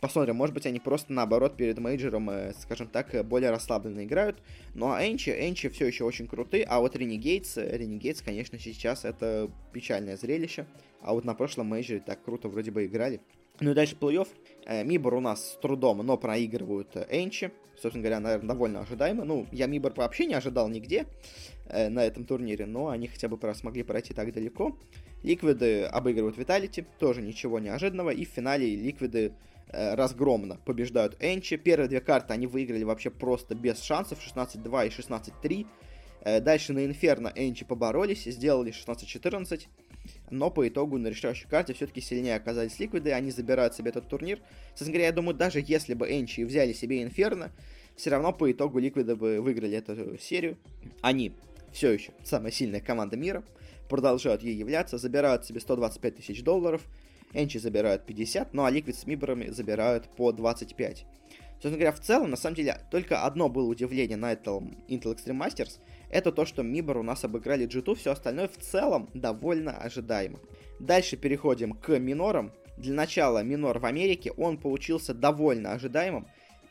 посмотрим, 0.00 0.36
может 0.36 0.54
быть, 0.54 0.66
они 0.66 0.80
просто 0.80 1.12
наоборот 1.12 1.56
перед 1.56 1.78
мейджором, 1.78 2.30
э, 2.30 2.52
скажем 2.60 2.88
так, 2.88 3.26
более 3.26 3.50
расслабленно 3.50 4.04
играют. 4.04 4.38
Ну 4.74 4.92
а 4.92 5.04
Энчи, 5.04 5.30
Энчи 5.30 5.68
все 5.68 5.86
еще 5.86 6.04
очень 6.04 6.26
крутые, 6.26 6.64
а 6.64 6.80
вот 6.80 6.96
Ренегейтс, 6.96 7.56
Ренегейтс, 7.56 8.22
конечно, 8.22 8.58
сейчас 8.58 9.04
это 9.04 9.50
печальное 9.72 10.16
зрелище. 10.16 10.66
А 11.00 11.14
вот 11.14 11.24
на 11.24 11.34
прошлом 11.34 11.68
мейджоре 11.68 12.00
так 12.00 12.22
круто 12.24 12.48
вроде 12.48 12.70
бы 12.70 12.86
играли. 12.86 13.20
Ну 13.60 13.72
и 13.72 13.74
дальше 13.74 13.96
плей-офф. 14.00 14.28
Э, 14.66 14.84
Мибор 14.84 15.14
у 15.14 15.20
нас 15.20 15.52
с 15.52 15.56
трудом, 15.56 15.98
но 15.98 16.16
проигрывают 16.16 16.96
Энчи. 17.10 17.50
Собственно 17.80 18.02
говоря, 18.02 18.20
наверное, 18.20 18.48
довольно 18.48 18.80
ожидаемо. 18.80 19.24
Ну, 19.24 19.46
я 19.52 19.66
Мибор 19.66 19.92
вообще 19.94 20.26
не 20.26 20.34
ожидал 20.34 20.68
нигде 20.68 21.06
э, 21.68 21.88
на 21.88 22.04
этом 22.04 22.24
турнире, 22.24 22.66
но 22.66 22.88
они 22.88 23.08
хотя 23.08 23.28
бы 23.28 23.38
смогли 23.54 23.82
пройти 23.82 24.14
так 24.14 24.32
далеко. 24.32 24.76
Ликвиды 25.22 25.84
обыгрывают 25.84 26.36
Виталити, 26.38 26.84
тоже 26.98 27.22
ничего 27.22 27.58
неожиданного. 27.58 28.10
И 28.10 28.24
в 28.24 28.28
финале 28.28 28.74
Ликвиды 28.76 29.32
э, 29.68 29.94
разгромно 29.94 30.58
побеждают 30.64 31.16
Энчи. 31.20 31.56
Первые 31.56 31.88
две 31.88 32.00
карты 32.00 32.32
они 32.32 32.46
выиграли 32.46 32.84
вообще 32.84 33.10
просто 33.10 33.54
без 33.54 33.82
шансов. 33.82 34.18
16-2 34.24 34.86
и 34.86 34.90
16-3. 34.90 35.66
Э, 36.22 36.40
дальше 36.40 36.72
на 36.72 36.84
Инферно 36.84 37.32
Энчи 37.34 37.64
поборолись, 37.64 38.24
сделали 38.24 38.72
16-14. 38.72 39.66
Но 40.30 40.50
по 40.50 40.66
итогу 40.66 40.98
на 40.98 41.08
решающей 41.08 41.48
карте 41.48 41.74
все-таки 41.74 42.00
сильнее 42.00 42.36
оказались 42.36 42.78
Ликвиды, 42.78 43.12
они 43.12 43.30
забирают 43.30 43.74
себе 43.74 43.90
этот 43.90 44.08
турнир. 44.08 44.40
Собственно 44.70 44.92
говоря, 44.92 45.06
я 45.06 45.12
думаю, 45.12 45.34
даже 45.36 45.62
если 45.64 45.94
бы 45.94 46.06
Энчи 46.08 46.44
взяли 46.44 46.72
себе 46.72 47.02
Инферно, 47.02 47.50
все 47.96 48.10
равно 48.10 48.32
по 48.32 48.50
итогу 48.50 48.78
Ликвиды 48.78 49.16
бы 49.16 49.40
выиграли 49.40 49.76
эту 49.76 50.16
серию. 50.18 50.56
Они 51.02 51.32
все 51.72 51.92
еще 51.92 52.12
самая 52.24 52.52
сильная 52.52 52.80
команда 52.80 53.16
мира 53.16 53.42
продолжают 53.88 54.42
ей 54.42 54.54
являться, 54.54 54.98
забирают 54.98 55.44
себе 55.44 55.60
125 55.60 56.16
тысяч 56.16 56.42
долларов, 56.42 56.82
Энчи 57.32 57.58
забирают 57.58 58.06
50, 58.06 58.54
ну 58.54 58.64
а 58.64 58.70
Liquid 58.70 58.94
с 58.94 59.06
Миборами 59.06 59.48
забирают 59.48 60.08
по 60.16 60.32
25. 60.32 61.06
Собственно 61.52 61.74
говоря, 61.76 61.92
в 61.92 62.00
целом, 62.00 62.30
на 62.30 62.36
самом 62.36 62.54
деле, 62.54 62.80
только 62.90 63.24
одно 63.24 63.48
было 63.48 63.66
удивление 63.66 64.16
на 64.16 64.32
этом 64.32 64.76
Intel 64.88 65.16
Extreme 65.16 65.44
Masters, 65.44 65.80
это 66.08 66.30
то, 66.30 66.46
что 66.46 66.62
Мибор 66.62 66.98
у 66.98 67.02
нас 67.02 67.24
обыграли 67.24 67.66
G2, 67.66 67.96
все 67.96 68.12
остальное 68.12 68.48
в 68.48 68.56
целом 68.58 69.10
довольно 69.12 69.76
ожидаемо. 69.76 70.38
Дальше 70.78 71.16
переходим 71.16 71.72
к 71.72 71.98
минорам. 71.98 72.52
Для 72.76 72.94
начала 72.94 73.42
минор 73.42 73.80
в 73.80 73.86
Америке, 73.86 74.30
он 74.36 74.56
получился 74.56 75.12
довольно 75.12 75.72
ожидаемым. 75.72 76.28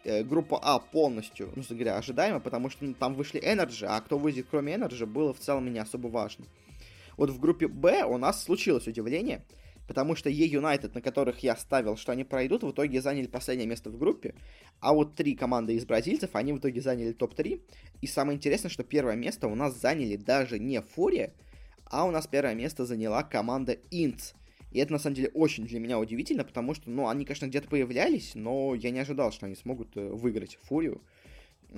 Э, 0.08 0.24
группа 0.24 0.60
А 0.62 0.80
полностью, 0.80 1.52
ну, 1.56 1.64
говоря, 1.70 1.98
ожидаемо, 1.98 2.40
потому 2.40 2.70
что 2.70 2.86
ну, 2.86 2.94
там 2.94 3.14
вышли 3.14 3.42
Energy, 3.42 3.86
а 3.88 4.00
кто 4.02 4.18
выйдет 4.18 4.48
кроме 4.50 4.74
Energy, 4.74 5.06
было 5.06 5.34
в 5.34 5.40
целом 5.40 5.72
не 5.72 5.80
особо 5.80 6.08
важно. 6.08 6.46
Вот 7.18 7.30
в 7.30 7.40
группе 7.40 7.68
Б 7.68 8.04
у 8.06 8.18
нас 8.18 8.44
случилось 8.44 8.88
удивление, 8.88 9.44
потому 9.88 10.16
что 10.16 10.30
Е-Юнайтед, 10.30 10.94
на 10.96 11.02
которых 11.02 11.40
я 11.40 11.56
ставил, 11.56 11.98
что 11.98 12.12
они 12.12 12.24
пройдут, 12.24 12.64
в 12.64 12.72
итоге 12.72 13.02
заняли 13.02 13.28
последнее 13.28 13.68
место 13.68 13.90
в 13.90 13.98
группе, 13.98 14.36
а 14.80 14.94
вот 14.94 15.16
три 15.16 15.36
команды 15.36 15.76
из 15.76 15.86
бразильцев, 15.86 16.32
они 16.34 16.54
в 16.54 16.60
итоге 16.60 16.82
заняли 16.82 17.14
топ-3, 17.14 17.62
и 18.02 18.08
самое 18.08 18.38
интересное, 18.38 18.70
что 18.70 18.84
первое 18.84 19.16
место 19.16 19.48
у 19.48 19.56
нас 19.56 19.80
заняли 19.80 20.16
даже 20.16 20.60
не 20.60 20.82
Фурия, 20.82 21.34
а 21.86 22.06
у 22.06 22.12
нас 22.12 22.28
первое 22.28 22.54
место 22.54 22.86
заняла 22.86 23.24
команда 23.24 23.78
Инц. 23.92 24.34
И 24.72 24.80
это, 24.80 24.92
на 24.92 25.00
самом 25.00 25.16
деле, 25.16 25.30
очень 25.34 25.66
для 25.66 25.80
меня 25.80 25.98
удивительно, 26.00 26.44
потому 26.44 26.74
что, 26.74 26.90
ну, 26.90 27.08
они, 27.08 27.26
конечно, 27.26 27.48
где-то 27.48 27.70
появлялись, 27.70 28.34
но 28.36 28.76
я 28.76 28.92
не 28.92 29.00
ожидал, 29.00 29.32
что 29.32 29.46
они 29.46 29.56
смогут 29.56 29.96
э, 29.96 30.10
выиграть 30.10 30.58
Фурию. 30.64 31.02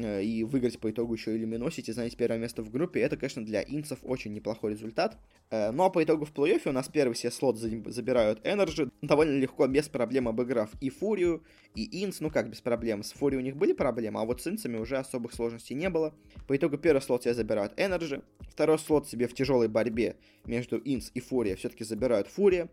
Э, 0.01 0.23
и 0.23 0.43
выиграть 0.43 0.79
по 0.79 0.89
итогу 0.89 1.13
еще 1.13 1.35
или 1.35 1.45
миносить 1.45 1.89
и 1.89 1.91
занять 1.91 2.15
первое 2.15 2.37
место 2.37 2.63
в 2.63 2.69
группе, 2.69 3.01
это, 3.01 3.17
конечно, 3.17 3.43
для 3.45 3.61
инцев 3.61 3.99
очень 4.03 4.33
неплохой 4.33 4.71
результат. 4.71 5.17
Э, 5.51 5.71
ну 5.71 5.83
а 5.83 5.89
по 5.89 6.01
итогу 6.01 6.25
в 6.25 6.33
плей-оффе 6.33 6.69
у 6.69 6.71
нас 6.71 6.87
первый 6.87 7.13
все 7.13 7.29
слот 7.31 7.57
забирают 7.57 8.39
Energy, 8.45 8.91
довольно 9.01 9.37
легко, 9.37 9.67
без 9.67 9.89
проблем 9.89 10.29
обыграв 10.29 10.69
и 10.79 10.89
Фурию, 10.89 11.43
и 11.75 12.03
Инц, 12.03 12.21
ну 12.21 12.29
как 12.29 12.49
без 12.49 12.61
проблем, 12.61 13.03
с 13.03 13.11
Фурией 13.11 13.41
у 13.41 13.43
них 13.43 13.57
были 13.57 13.73
проблемы, 13.73 14.21
а 14.21 14.25
вот 14.25 14.41
с 14.41 14.47
Инцами 14.47 14.77
уже 14.77 14.97
особых 14.97 15.33
сложностей 15.33 15.75
не 15.75 15.89
было. 15.89 16.13
По 16.47 16.55
итогу 16.55 16.77
первый 16.77 17.01
слот 17.01 17.23
себе 17.23 17.33
забирают 17.33 17.77
Energy, 17.77 18.23
второй 18.49 18.79
слот 18.79 19.07
себе 19.07 19.27
в 19.27 19.33
тяжелой 19.33 19.67
борьбе 19.67 20.15
между 20.45 20.77
Инц 20.77 21.09
и 21.13 21.19
Фурия 21.19 21.57
все-таки 21.57 21.83
забирают 21.83 22.27
Фурия, 22.27 22.69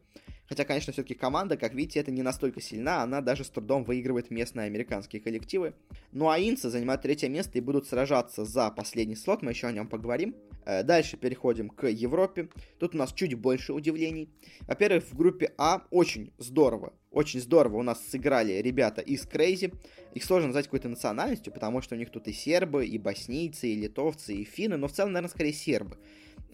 Хотя, 0.48 0.64
конечно, 0.64 0.92
все-таки 0.92 1.14
команда, 1.14 1.56
как 1.56 1.74
видите, 1.74 2.00
это 2.00 2.10
не 2.10 2.22
настолько 2.22 2.60
сильна, 2.60 3.02
она 3.02 3.20
даже 3.20 3.44
с 3.44 3.50
трудом 3.50 3.84
выигрывает 3.84 4.30
местные 4.30 4.66
американские 4.66 5.20
коллективы. 5.20 5.74
Ну 6.12 6.30
а 6.30 6.38
Инцы 6.38 6.70
занимают 6.70 7.02
третье 7.02 7.28
место 7.28 7.58
и 7.58 7.60
будут 7.60 7.86
сражаться 7.86 8.44
за 8.44 8.70
последний 8.70 9.16
слот, 9.16 9.42
мы 9.42 9.50
еще 9.50 9.66
о 9.66 9.72
нем 9.72 9.88
поговорим. 9.88 10.34
Э, 10.66 10.82
дальше 10.82 11.16
переходим 11.16 11.70
к 11.70 11.86
Европе. 11.86 12.48
Тут 12.78 12.94
у 12.94 12.98
нас 12.98 13.12
чуть 13.12 13.34
больше 13.34 13.72
удивлений. 13.72 14.28
Во-первых, 14.66 15.04
в 15.04 15.16
группе 15.16 15.54
А 15.56 15.86
очень 15.90 16.32
здорово, 16.38 16.92
очень 17.10 17.40
здорово 17.40 17.76
у 17.78 17.82
нас 17.82 18.04
сыграли 18.04 18.54
ребята 18.54 19.00
из 19.00 19.24
Крейзи. 19.24 19.72
Их 20.14 20.24
сложно 20.24 20.48
назвать 20.48 20.66
какой-то 20.66 20.88
национальностью, 20.88 21.52
потому 21.52 21.80
что 21.80 21.94
у 21.94 21.98
них 21.98 22.10
тут 22.10 22.26
и 22.26 22.32
сербы, 22.32 22.84
и 22.84 22.98
боснийцы, 22.98 23.68
и 23.68 23.76
литовцы, 23.76 24.34
и 24.34 24.44
финны, 24.44 24.76
но 24.76 24.88
в 24.88 24.92
целом, 24.92 25.12
наверное, 25.12 25.30
скорее 25.30 25.52
сербы. 25.52 25.98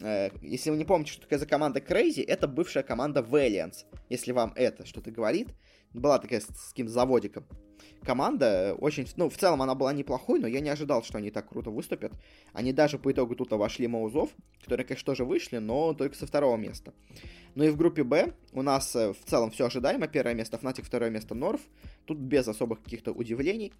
Э, 0.02 0.28
если 0.42 0.68
вы 0.70 0.76
не 0.76 0.84
помните, 0.84 1.12
что 1.12 1.22
такое 1.22 1.38
за 1.38 1.46
команда 1.46 1.80
Crazy, 1.80 2.22
это 2.22 2.46
бывшая 2.46 2.82
команда 2.82 3.20
Valiance. 3.20 3.86
Если 4.10 4.32
вам 4.32 4.52
это 4.56 4.84
что-то 4.84 5.10
говорит. 5.10 5.48
Была 5.94 6.18
такая 6.18 6.40
с, 6.40 6.44
с 6.44 6.68
каким 6.70 6.88
заводиком. 6.88 7.46
Команда 8.04 8.74
очень... 8.78 9.06
Ну, 9.16 9.28
в 9.28 9.36
целом 9.36 9.62
она 9.62 9.74
была 9.74 9.92
неплохой, 9.92 10.40
но 10.40 10.46
я 10.46 10.60
не 10.60 10.70
ожидал, 10.70 11.02
что 11.02 11.18
они 11.18 11.30
так 11.30 11.48
круто 11.48 11.70
выступят. 11.70 12.12
Они 12.52 12.72
даже 12.72 12.98
по 12.98 13.12
итогу 13.12 13.34
тут 13.36 13.52
вошли 13.52 13.86
Маузов, 13.86 14.30
которые, 14.60 14.86
конечно, 14.86 15.06
тоже 15.06 15.24
вышли, 15.24 15.58
но 15.58 15.94
только 15.94 16.16
со 16.16 16.26
второго 16.26 16.56
места. 16.56 16.92
Ну 17.54 17.64
и 17.64 17.68
в 17.68 17.76
группе 17.76 18.02
Б 18.02 18.32
у 18.52 18.62
нас 18.62 18.96
э, 18.96 19.12
в 19.12 19.24
целом 19.28 19.50
все 19.50 19.66
ожидаемо. 19.66 20.08
Первое 20.08 20.34
место 20.34 20.56
Fnatic, 20.56 20.82
второе 20.82 21.10
место 21.10 21.34
Норф. 21.34 21.60
Тут 22.06 22.18
без 22.18 22.48
особых 22.48 22.82
каких-то 22.82 23.12
удивлений. 23.12 23.72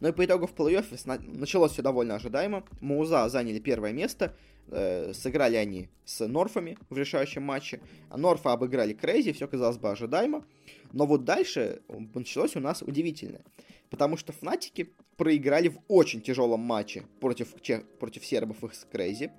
Ну 0.00 0.08
и 0.08 0.12
по 0.12 0.24
итогу 0.24 0.46
в 0.46 0.54
плей-оффе 0.54 1.20
началось 1.38 1.72
все 1.72 1.82
довольно 1.82 2.14
ожидаемо. 2.14 2.64
Мауза 2.80 3.28
заняли 3.28 3.58
первое 3.58 3.92
место. 3.92 4.34
Э, 4.70 5.12
сыграли 5.14 5.56
они 5.56 5.88
с 6.04 6.26
Норфами 6.26 6.78
в 6.90 6.96
решающем 6.96 7.42
матче. 7.42 7.80
А 8.10 8.16
Норфа 8.16 8.52
обыграли 8.52 8.92
Крейзи, 8.92 9.32
все 9.32 9.46
казалось 9.46 9.78
бы 9.78 9.90
ожидаемо. 9.90 10.44
Но 10.92 11.06
вот 11.06 11.24
дальше 11.24 11.82
началось 12.14 12.56
у 12.56 12.60
нас 12.60 12.82
удивительное. 12.82 13.42
Потому 13.90 14.16
что 14.16 14.32
Фнатики 14.32 14.92
проиграли 15.16 15.68
в 15.68 15.78
очень 15.88 16.20
тяжелом 16.20 16.60
матче 16.60 17.04
против, 17.20 17.54
против 17.98 18.24
сербов 18.24 18.62
из 18.64 18.86
CR4ZY. 18.90 19.30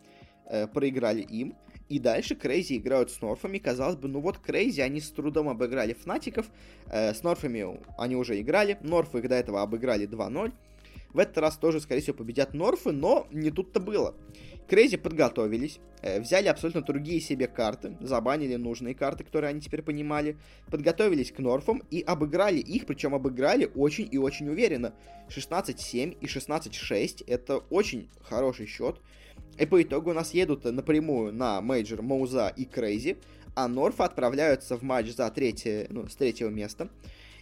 Э, 0.46 0.68
проиграли 0.68 1.22
им. 1.22 1.56
И 1.90 2.00
дальше 2.00 2.36
CR4ZY 2.36 2.78
играют 2.78 3.12
с 3.12 3.22
North 3.22 3.42
ами. 3.42 3.58
Казалось 3.58 3.96
бы, 3.96 4.08
ну 4.08 4.20
вот 4.20 4.40
CR4ZY, 4.40 4.82
они 4.82 5.00
с 5.00 5.10
трудом 5.10 5.50
обыграли 5.50 5.94
Фнатиков. 5.94 6.48
Э, 6.88 7.14
с 7.14 7.24
Норфами 7.24 7.80
они 7.98 8.16
уже 8.16 8.40
играли. 8.42 8.78
North 8.82 9.14
ы 9.14 9.20
их 9.20 9.30
до 9.30 9.36
этого 9.36 9.62
обыграли 9.62 10.08
2-0. 10.08 10.52
В 11.14 11.20
этот 11.20 11.38
раз 11.40 11.58
тоже, 11.58 11.80
скорее 11.80 12.02
всего, 12.02 12.18
победят 12.18 12.54
North 12.54 12.81
ы, 12.81 12.92
но 12.92 13.28
не 13.32 13.52
тут-то 13.52 13.80
было. 13.80 14.16
CR4ZY 14.70 14.98
подготовились, 14.98 15.80
э, 16.04 16.20
взяли 16.22 16.48
абсолютно 16.48 16.82
другие 16.82 17.20
себе 17.20 17.48
карты, 17.48 17.98
забанили 18.02 18.56
нужные 18.56 18.94
карты, 18.94 19.24
которые 19.24 19.50
они 19.50 19.62
теперь 19.62 19.82
понимали, 19.82 20.38
подготовились 20.70 21.32
к 21.32 21.40
North 21.40 21.70
ам 21.70 21.82
и 21.90 22.02
обыграли 22.02 22.60
их, 22.60 22.86
причем 22.86 23.16
обыграли 23.16 23.72
очень 23.74 24.08
и 24.12 24.20
очень 24.20 24.48
уверенно. 24.48 24.94
16-7 25.30 26.18
и 26.22 26.26
16-6 26.28 27.24
это 27.26 27.58
очень 27.58 28.10
хороший 28.22 28.68
счет. 28.68 28.98
И 29.58 29.66
по 29.66 29.82
итогу 29.82 30.12
у 30.12 30.14
нас 30.14 30.36
едут 30.36 30.66
напрямую 30.66 31.34
на 31.34 31.62
мейджор 31.62 32.04
Mouz 32.04 32.44
а 32.44 32.54
и 32.56 32.66
CR4ZY, 32.66 33.18
а 33.56 33.68
North 33.68 34.00
а 34.00 34.06
отправляются 34.06 34.78
в 34.78 34.84
матч 34.84 35.16
за 35.16 35.30
третье, 35.32 35.88
ну, 35.90 36.08
с 36.08 36.16
третьего 36.16 36.50
места. 36.50 36.90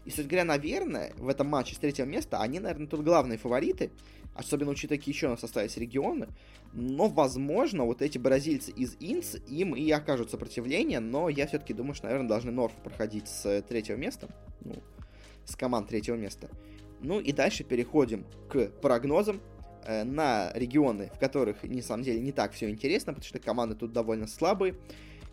И, 0.08 0.10
кстати 0.10 0.26
говоря, 0.26 0.46
наверное, 0.46 1.12
в 1.18 1.28
этом 1.28 1.48
матче 1.48 1.76
с 1.76 1.80
третьего 1.80 2.06
места 2.06 2.40
они, 2.40 2.62
наверное, 2.62 2.88
тут 2.88 3.04
главные 3.04 3.38
фавориты, 3.38 3.92
особенно 4.36 4.72
учитывая, 4.72 4.98
какие 5.00 5.14
еще 5.14 5.28
у 5.28 5.32
нас 5.32 5.44
остались 5.44 5.76
регионы. 5.76 6.30
Но, 6.72 7.10
возможно, 7.10 7.84
вот 7.84 8.02
эти 8.02 8.18
бразильцы 8.18 8.72
из 8.72 8.96
INTZ, 9.02 9.36
им 9.50 9.76
и 9.76 9.92
окажут 9.92 10.32
сопротивление, 10.32 11.02
но 11.02 11.28
я 11.28 11.46
все-таки 11.46 11.74
думаю, 11.74 11.94
что, 11.94 12.06
наверное, 12.06 12.30
должны 12.30 12.52
North 12.52 12.72
проходить 12.86 13.28
с 13.28 13.62
третьего 13.64 13.98
места, 13.98 14.30
ну, 14.62 14.76
с 15.44 15.58
команд 15.58 15.90
третьего 15.90 16.16
места. 16.16 16.50
Ну 17.02 17.20
и 17.20 17.34
дальше 17.34 17.66
переходим 17.66 18.26
к 18.48 18.70
прогнозам. 18.82 19.42
Э, 19.84 20.06
на 20.06 20.54
регионы, 20.54 21.12
в 21.14 21.20
которых, 21.20 21.64
на 21.64 21.82
самом 21.82 22.04
деле, 22.04 22.22
не 22.22 22.32
так 22.32 22.54
все 22.54 22.70
интересно, 22.70 23.14
потому 23.14 23.28
что 23.28 23.40
команды 23.40 23.76
тут 23.76 23.92
довольно 23.92 24.28
слабые. 24.28 24.76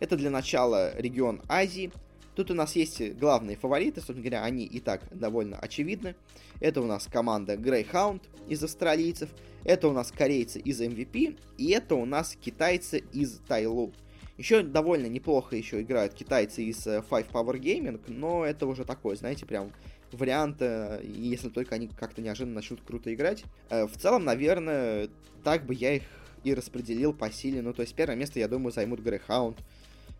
Это 0.01 0.17
для 0.17 0.29
начала 0.29 0.93
регион 0.97 1.41
Азии. 1.47 1.93
Тут 2.35 2.51
у 2.51 2.53
нас 2.53 2.75
есть 2.75 3.01
главные 3.13 3.55
фавориты, 3.55 4.01
собственно 4.01 4.21
говоря, 4.21 4.43
они 4.43 4.65
и 4.65 4.79
так 4.79 5.01
довольно 5.11 5.57
очевидны. 5.57 6.15
Это 6.59 6.81
у 6.81 6.85
нас 6.85 7.07
команда 7.11 7.53
Greyhound 7.53 8.21
из 8.47 8.63
австралийцев, 8.63 9.29
это 9.63 9.87
у 9.87 9.93
нас 9.93 10.11
корейцы 10.11 10.59
из 10.59 10.81
MVP, 10.81 11.39
и 11.57 11.69
это 11.71 11.95
у 11.95 12.05
нас 12.05 12.35
китайцы 12.39 13.03
из 13.13 13.39
Тайлу. 13.47 13.93
Еще 14.37 14.63
довольно 14.63 15.07
неплохо 15.07 15.55
еще 15.55 15.81
играют 15.81 16.13
китайцы 16.13 16.63
из 16.63 16.85
э, 16.85 17.01
Five 17.09 17.31
Power 17.31 17.57
Gaming, 17.57 18.01
но 18.07 18.45
это 18.45 18.67
уже 18.67 18.83
такое, 18.83 19.15
знаете, 19.15 19.45
прям 19.45 19.71
варианта, 20.11 21.01
если 21.03 21.49
только 21.49 21.75
они 21.75 21.87
как-то 21.87 22.21
неожиданно 22.21 22.55
начнут 22.55 22.81
круто 22.81 23.13
играть. 23.13 23.45
Э, 23.69 23.85
в 23.85 23.97
целом, 23.97 24.25
наверное, 24.25 25.09
так 25.43 25.65
бы 25.65 25.73
я 25.73 25.95
их 25.95 26.03
и 26.43 26.53
распределил 26.53 27.13
по 27.13 27.31
силе. 27.31 27.61
Ну, 27.61 27.73
то 27.73 27.81
есть 27.81 27.95
первое 27.95 28.15
место, 28.15 28.39
я 28.39 28.47
думаю, 28.47 28.73
займут 28.73 28.99
Greyhound, 28.99 29.57
э, 29.57 29.61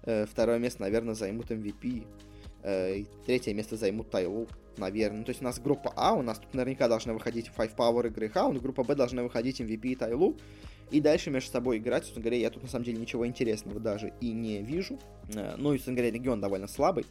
второе 0.06 0.60
место, 0.60 0.82
наверное, 0.82 1.16
займут 1.16 1.52
MVP, 1.52 2.06
э, 2.64 3.04
третье 3.26 3.54
место 3.54 3.78
займут 3.78 4.10
Тайлу, 4.10 4.48
наверное. 4.78 5.24
То 5.24 5.30
есть 5.30 5.42
у 5.42 5.46
нас 5.46 5.60
группа 5.60 5.94
А, 5.96 6.14
у 6.14 6.22
нас 6.22 6.40
тут 6.40 6.54
наверняка 6.54 6.88
должны 6.88 7.14
выходить 7.14 7.50
Five 7.56 7.76
Power 7.76 8.08
и 8.08 8.10
Greyhound, 8.10 8.60
группа 8.60 8.84
Б 8.84 8.96
должны 8.96 9.24
выходить 9.24 9.62
MVP 9.62 9.90
и 9.90 9.96
Тайлу, 9.96 10.36
и 10.92 11.02
дальше 11.02 11.32
между 11.32 11.52
собой 11.52 11.78
играть, 11.78 12.04
собственно 12.04 12.24
говоря, 12.24 12.38
я 12.38 12.50
тут 12.50 12.64
на 12.64 12.70
самом 12.70 12.86
деле 12.86 13.00
ничего 13.00 13.26
интересного 13.26 13.80
даже 13.80 14.14
и 14.22 14.32
не 14.32 14.62
вижу. 14.62 15.00
Ну 15.58 15.74
и, 15.74 15.78
собственно 15.78 15.98
говоря, 15.98 16.12
регион 16.12 16.40
довольно 16.40 16.68
слабый. 16.68 17.06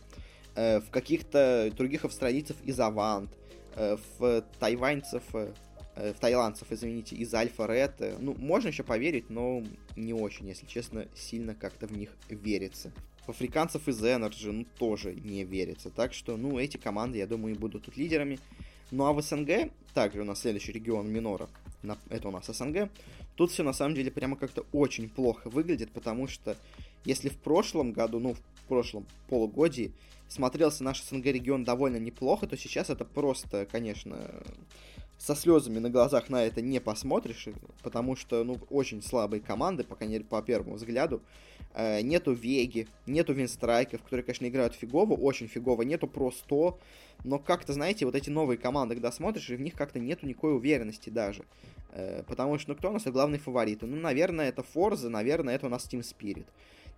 Э, 0.56 0.80
в 0.80 0.90
каких-то 0.90 1.70
других 1.76 2.04
австралийцев 2.04 2.56
из 2.64 2.78
Авант, 2.78 3.30
э, 3.76 3.96
в 4.18 4.44
тайваньцев, 4.60 5.22
э, 5.96 6.12
в 6.12 6.20
таиландцев, 6.20 6.70
извините, 6.70 7.16
из 7.16 7.32
Альфа 7.34 7.66
Ред. 7.66 8.00
Ну, 8.20 8.34
можно 8.34 8.68
еще 8.68 8.82
поверить, 8.82 9.30
но 9.30 9.62
не 9.96 10.12
очень, 10.12 10.48
если 10.48 10.66
честно, 10.66 11.06
сильно 11.14 11.54
как-то 11.54 11.86
в 11.86 11.96
них 11.96 12.10
верится. 12.28 12.92
В 13.26 13.30
африканцев 13.30 13.88
из 13.88 14.02
Energy, 14.02 14.52
ну, 14.52 14.66
тоже 14.78 15.14
не 15.14 15.44
верится. 15.44 15.90
Так 15.90 16.12
что, 16.12 16.36
ну, 16.36 16.58
эти 16.58 16.76
команды, 16.76 17.18
я 17.18 17.26
думаю, 17.26 17.54
и 17.54 17.58
будут 17.58 17.84
тут 17.84 17.96
лидерами. 17.96 18.38
Ну, 18.90 19.06
а 19.06 19.12
в 19.12 19.22
СНГ, 19.22 19.72
также 19.94 20.20
у 20.20 20.24
нас 20.24 20.40
следующий 20.40 20.72
регион 20.72 21.10
Минора, 21.10 21.48
это 22.10 22.28
у 22.28 22.30
нас 22.30 22.46
СНГ, 22.46 22.90
тут 23.34 23.50
все 23.50 23.62
на 23.62 23.72
самом 23.72 23.94
деле 23.94 24.10
прямо 24.10 24.36
как-то 24.36 24.66
очень 24.72 25.08
плохо 25.08 25.48
выглядит, 25.48 25.90
потому 25.90 26.28
что 26.28 26.56
если 27.04 27.28
в 27.28 27.36
прошлом 27.36 27.92
году, 27.92 28.18
ну, 28.20 28.34
в 28.34 28.68
прошлом 28.68 29.06
полугодии 29.28 29.92
смотрелся 30.28 30.84
наш 30.84 31.02
СНГ 31.02 31.26
регион 31.26 31.64
довольно 31.64 31.96
неплохо, 31.96 32.46
то 32.46 32.56
сейчас 32.56 32.90
это 32.90 33.04
просто, 33.04 33.66
конечно, 33.66 34.42
со 35.24 35.34
слезами 35.34 35.78
на 35.78 35.88
глазах 35.88 36.28
на 36.28 36.44
это 36.44 36.60
не 36.60 36.80
посмотришь, 36.80 37.48
потому 37.82 38.14
что, 38.14 38.44
ну, 38.44 38.58
очень 38.68 39.02
слабые 39.02 39.40
команды, 39.40 39.82
по 39.82 39.96
крайней 39.96 40.16
мере, 40.16 40.24
по 40.26 40.42
первому 40.42 40.74
взгляду. 40.74 41.22
Э, 41.72 42.02
нету 42.02 42.34
Веги, 42.34 42.88
нету 43.06 43.32
Винстрайков, 43.32 44.02
которые, 44.02 44.22
конечно, 44.22 44.46
играют 44.46 44.74
фигово, 44.74 45.14
очень 45.14 45.48
фигово. 45.48 45.80
Нету 45.80 46.08
Про 46.08 46.30
100, 46.30 46.78
но 47.24 47.38
как-то, 47.38 47.72
знаете, 47.72 48.04
вот 48.04 48.14
эти 48.14 48.28
новые 48.28 48.58
команды, 48.58 48.96
когда 48.96 49.10
смотришь, 49.10 49.48
и 49.48 49.56
в 49.56 49.62
них 49.62 49.74
как-то 49.74 49.98
нету 49.98 50.26
никакой 50.26 50.54
уверенности 50.54 51.08
даже. 51.08 51.44
Э, 51.92 52.22
потому 52.26 52.58
что, 52.58 52.72
ну, 52.72 52.76
кто 52.76 52.90
у 52.90 52.92
нас 52.92 53.04
главный 53.04 53.38
фаворит? 53.38 53.80
Ну, 53.80 53.96
наверное, 53.96 54.50
это 54.50 54.62
forZe, 54.74 55.08
наверное, 55.08 55.54
это 55.54 55.66
у 55.66 55.70
нас 55.70 55.88
Team 55.90 56.00
Spirit. 56.00 56.44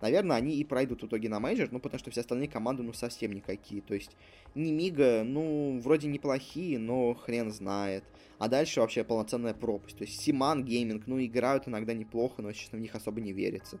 Наверное, 0.01 0.37
они 0.37 0.55
и 0.55 0.63
пройдут 0.63 1.01
в 1.01 1.07
итоге 1.07 1.29
на 1.29 1.39
мейджор, 1.39 1.69
ну, 1.71 1.79
потому 1.79 1.99
что 1.99 2.11
все 2.11 2.21
остальные 2.21 2.49
команды, 2.49 2.83
ну, 2.83 2.93
совсем 2.93 3.33
никакие. 3.33 3.81
То 3.81 3.93
есть, 3.93 4.11
Nemiga, 4.53 5.23
ну, 5.23 5.79
вроде 5.83 6.07
неплохие, 6.07 6.77
но 6.77 7.13
хрен 7.15 7.51
знает. 7.51 8.03
А 8.37 8.47
дальше 8.47 8.79
вообще 8.79 9.03
полноценная 9.03 9.53
пропасть. 9.53 9.97
То 9.97 10.03
есть, 10.03 10.21
Syman 10.21 10.63
Gaming, 10.63 11.07
ну, 11.07 11.23
играют 11.23 11.67
иногда 11.67 11.93
неплохо, 11.93 12.41
но, 12.41 12.51
честно, 12.51 12.77
в 12.77 12.81
них 12.81 12.93
особо 12.95 13.21
не 13.21 13.33
верится. 13.33 13.79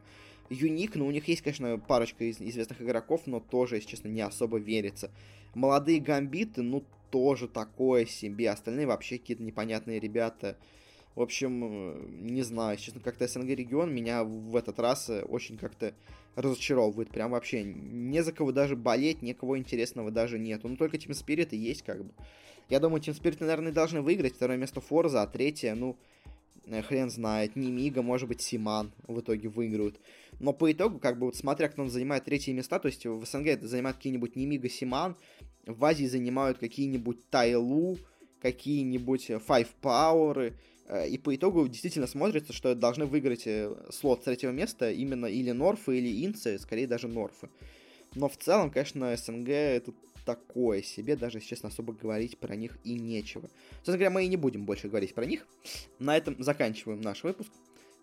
Unique, 0.49 0.95
ну, 0.95 1.05
у 1.05 1.11
них 1.11 1.27
есть, 1.27 1.41
конечно, 1.41 1.77
парочка 1.77 2.23
из 2.23 2.41
известных 2.41 2.81
игроков, 2.81 3.23
но 3.25 3.39
тоже, 3.39 3.75
если 3.75 3.89
честно, 3.89 4.07
не 4.07 4.21
особо 4.21 4.57
верится. 4.57 5.11
Молодые 5.53 5.99
гамбиты, 5.99 6.61
ну, 6.61 6.83
тоже 7.11 7.47
такое 7.47 8.05
себе. 8.05 8.49
Остальные 8.49 8.87
вообще 8.87 9.17
какие-то 9.17 9.43
непонятные 9.43 9.99
ребята. 9.99 10.57
В 11.17 11.21
общем, 11.23 11.63
э, 11.63 12.05
не 12.21 12.43
знаю, 12.43 12.77
честно, 12.77 13.01
как-то 13.01 13.27
СНГ 13.27 13.47
регион 13.47 13.91
меня 13.91 14.23
в 14.23 14.55
этот 14.55 14.79
раз 14.79 15.09
э, 15.09 15.23
очень 15.23 15.57
как-то 15.57 15.95
разочаровывает. 16.35 17.09
Прям 17.09 17.31
вообще 17.31 17.63
не 17.63 18.21
за 18.21 18.31
кого 18.31 18.51
даже 18.51 18.75
болеть, 18.75 19.23
никого 19.23 19.57
интересного 19.57 20.11
даже 20.11 20.37
нету. 20.37 20.67
Ну, 20.67 20.77
только 20.77 20.97
Team 20.97 21.13
Spirit 21.13 21.49
и 21.53 21.57
есть 21.57 21.81
как 21.81 22.05
бы. 22.05 22.11
Я 22.69 22.79
думаю, 22.79 23.01
Team 23.01 23.19
Spirit, 23.19 23.37
наверное, 23.39 23.71
должны 23.71 24.03
выиграть. 24.03 24.35
Второе 24.35 24.57
место 24.57 24.79
Форза, 24.79 25.23
а 25.23 25.25
третье, 25.25 25.73
ну, 25.73 25.97
э, 26.67 26.83
хрен 26.83 27.09
знает, 27.09 27.55
не 27.55 27.71
Мига, 27.71 28.03
может 28.03 28.29
быть, 28.29 28.41
Симан 28.41 28.91
в 29.07 29.19
итоге 29.19 29.49
выиграют. 29.49 29.99
Но 30.39 30.53
по 30.53 30.71
итогу, 30.71 30.99
как 30.99 31.17
бы 31.17 31.25
вот 31.25 31.35
смотря, 31.35 31.67
кто 31.69 31.81
он 31.81 31.89
занимает 31.89 32.25
третье 32.25 32.53
места, 32.53 32.77
то 32.77 32.89
есть 32.89 33.07
в 33.07 33.25
СНГ 33.25 33.47
это 33.47 33.67
занимают 33.67 33.97
какие-нибудь 33.97 34.35
Немига 34.35 34.69
Симан, 34.69 35.15
в 35.65 35.83
Азии 35.83 36.05
занимают 36.05 36.59
какие-нибудь 36.59 37.27
Тайлу, 37.31 37.97
какие-нибудь 38.39 39.31
Five 39.31 39.69
Power, 39.81 40.49
э, 40.49 40.53
и 41.07 41.17
по 41.17 41.35
итогу 41.35 41.67
действительно 41.67 42.07
смотрится, 42.07 42.53
что 42.53 42.73
должны 42.73 43.05
выиграть 43.05 43.45
э, 43.45 43.75
слот 43.91 44.23
третьего 44.23 44.51
места 44.51 44.91
именно 44.91 45.25
или 45.25 45.51
Норфы, 45.51 45.97
или 45.97 46.25
Инцы, 46.25 46.57
скорее 46.59 46.87
даже 46.87 47.07
Норфы. 47.07 47.49
Но 48.15 48.29
в 48.29 48.37
целом, 48.37 48.71
конечно, 48.71 49.15
СНГ 49.15 49.49
это 49.49 49.93
такое 50.25 50.81
себе, 50.81 51.15
даже, 51.15 51.37
если 51.37 51.49
честно, 51.49 51.69
особо 51.69 51.93
говорить 51.93 52.37
про 52.37 52.55
них 52.55 52.77
и 52.83 52.93
нечего. 52.93 53.49
Собственно 53.75 53.97
говоря, 53.97 54.11
мы 54.11 54.25
и 54.25 54.27
не 54.27 54.37
будем 54.37 54.65
больше 54.65 54.87
говорить 54.87 55.13
про 55.13 55.25
них. 55.25 55.45
На 55.99 56.15
этом 56.15 56.41
заканчиваем 56.41 57.01
наш 57.01 57.23
выпуск. 57.23 57.51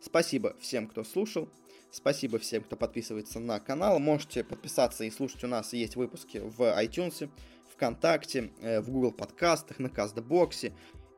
Спасибо 0.01 0.55
всем, 0.61 0.87
кто 0.87 1.05
слушал. 1.05 1.49
Спасибо 1.91 2.39
всем, 2.39 2.63
кто 2.65 2.77
подписывается 2.77 3.41
на 3.41 3.61
канал. 3.61 3.99
Можете 3.99 4.43
подписаться 4.43 5.05
и 5.05 5.11
слушать 5.11 5.45
у 5.45 5.47
нас 5.47 5.73
есть 5.73 5.97
выпуски 5.97 6.39
в 6.39 6.61
iTunes, 6.83 7.29
ВКонтакте, 7.75 8.51
э, 8.61 8.81
в 8.81 8.91
Google 8.91 9.13
подкастах, 9.13 9.79
на 9.79 9.89
Кастбоксе 9.89 10.73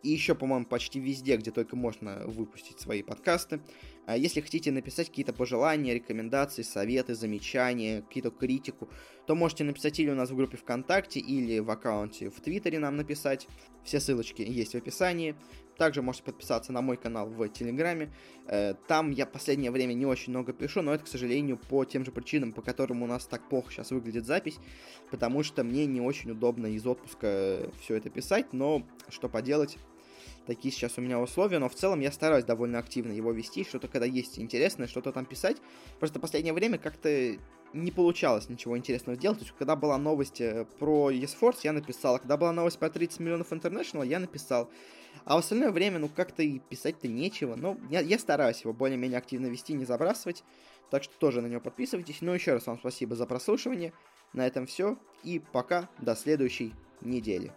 и 0.07 0.11
еще, 0.11 0.37
по-моему, 0.37 0.66
почти 0.66 1.01
везде, 1.01 1.37
где 1.37 1.51
только 1.51 1.75
можно 1.75 2.23
выпустить 2.27 2.79
свои 2.79 3.03
подкасты. 3.03 3.61
А 4.07 4.16
если 4.16 4.40
хотите 4.40 4.71
написать 4.71 5.09
какие-то 5.09 5.33
пожелания, 5.33 5.95
рекомендации, 5.95 6.62
советы, 6.62 7.16
замечания, 7.16 8.03
какие-то 8.03 8.31
критику, 8.31 8.88
то 9.27 9.35
можете 9.35 9.64
написать 9.64 9.99
или 9.99 10.11
у 10.11 10.14
нас 10.14 10.31
в 10.31 10.37
группе 10.37 10.57
ВКонтакте, 10.57 11.19
или 11.19 11.59
в 11.59 11.69
аккаунте 11.73 12.31
в 12.31 12.40
Твиттере 12.40 12.79
нам 12.79 12.97
написать. 12.97 13.49
Все 13.83 13.99
ссылочки 13.99 14.42
есть 14.42 14.75
в 14.75 14.77
описании. 14.77 15.35
Также 15.77 16.03
можете 16.03 16.25
подписаться 16.25 16.73
на 16.73 16.83
мой 16.83 16.97
канал 16.97 17.29
в 17.29 17.49
Телеграме. 17.49 18.12
Э, 18.47 18.75
там 18.87 19.11
я 19.11 19.27
последнее 19.27 19.71
время 19.73 19.92
не 19.92 20.07
очень 20.07 20.31
много 20.31 20.53
пишу, 20.53 20.83
но 20.83 20.95
это, 20.95 21.05
к 21.05 21.09
сожалению, 21.09 21.59
по 21.59 21.85
тем 21.85 22.05
же 22.05 22.12
причинам, 22.12 22.53
по 22.53 22.62
которым 22.62 23.03
у 23.03 23.07
нас 23.07 23.27
так 23.27 23.49
плохо 23.49 23.73
сейчас 23.73 23.90
выглядит 23.90 24.25
запись, 24.25 24.59
потому 25.11 25.42
что 25.42 25.64
мне 25.64 25.87
не 25.87 26.01
очень 26.01 26.31
удобно 26.31 26.69
из 26.69 26.87
отпуска 26.87 27.71
все 27.81 27.97
это 27.97 28.09
писать, 28.09 28.53
но 28.53 28.87
что 29.09 29.29
поделать, 29.29 29.77
такие 30.47 30.73
сейчас 30.73 30.99
у 30.99 31.01
меня 31.01 31.21
условия, 31.21 31.59
но 31.59 31.69
в 31.69 31.75
целом 31.75 32.01
я 32.01 32.13
стараюсь 32.13 32.45
довольно 32.45 32.79
активно 32.79 33.13
его 33.13 33.33
вести, 33.33 33.65
что-то 33.65 33.89
когда 33.89 34.07
есть 34.07 34.39
интересное, 34.39 34.87
что-то 34.87 35.13
там 35.13 35.27
писать. 35.27 35.57
Просто 35.99 36.21
последнее 36.21 36.55
время 36.55 36.79
как-то 36.79 37.37
не 37.73 37.91
получалось 37.91 38.49
ничего 38.49 38.77
интересного 38.77 39.17
сделать. 39.17 39.39
То 39.39 39.45
есть, 39.45 39.57
когда 39.59 39.77
была 39.77 39.99
новость 39.99 40.41
э, 40.41 40.67
про 40.79 41.11
eSforce, 41.11 41.61
я 41.65 41.73
написал. 41.73 42.15
А 42.15 42.19
когда 42.19 42.37
была 42.37 42.53
новость 42.53 42.79
про 42.79 42.91
30 42.91 43.21
миллионов 43.21 43.53
International, 43.53 44.07
я 44.07 44.19
написал. 44.19 44.71
А 45.25 45.37
в 45.37 45.39
остальное 45.39 45.71
время, 45.71 45.99
ну, 45.99 46.09
как-то 46.09 46.43
и 46.43 46.59
писать-то 46.59 47.09
нечего. 47.09 47.57
Но 47.57 47.77
я, 47.91 48.01
я 48.01 48.19
стараюсь 48.19 48.63
его 48.63 48.73
более-менее 48.73 49.19
активно 49.19 49.47
вести, 49.47 49.75
не 49.75 49.85
забрасывать. 49.85 50.45
Так 50.91 51.03
что 51.03 51.13
тоже 51.19 51.41
на 51.43 51.49
него 51.49 51.61
подписывайтесь. 51.61 52.21
Ну, 52.21 52.33
еще 52.33 52.55
раз 52.55 52.67
вам 52.67 52.79
спасибо 52.79 53.17
за 53.17 53.27
прослушивание. 53.27 53.93
На 54.33 54.47
этом 54.47 54.67
все. 54.67 54.97
И 55.25 55.41
пока. 55.53 55.89
До 55.99 56.15
следующей 56.15 56.73
недели. 57.01 57.53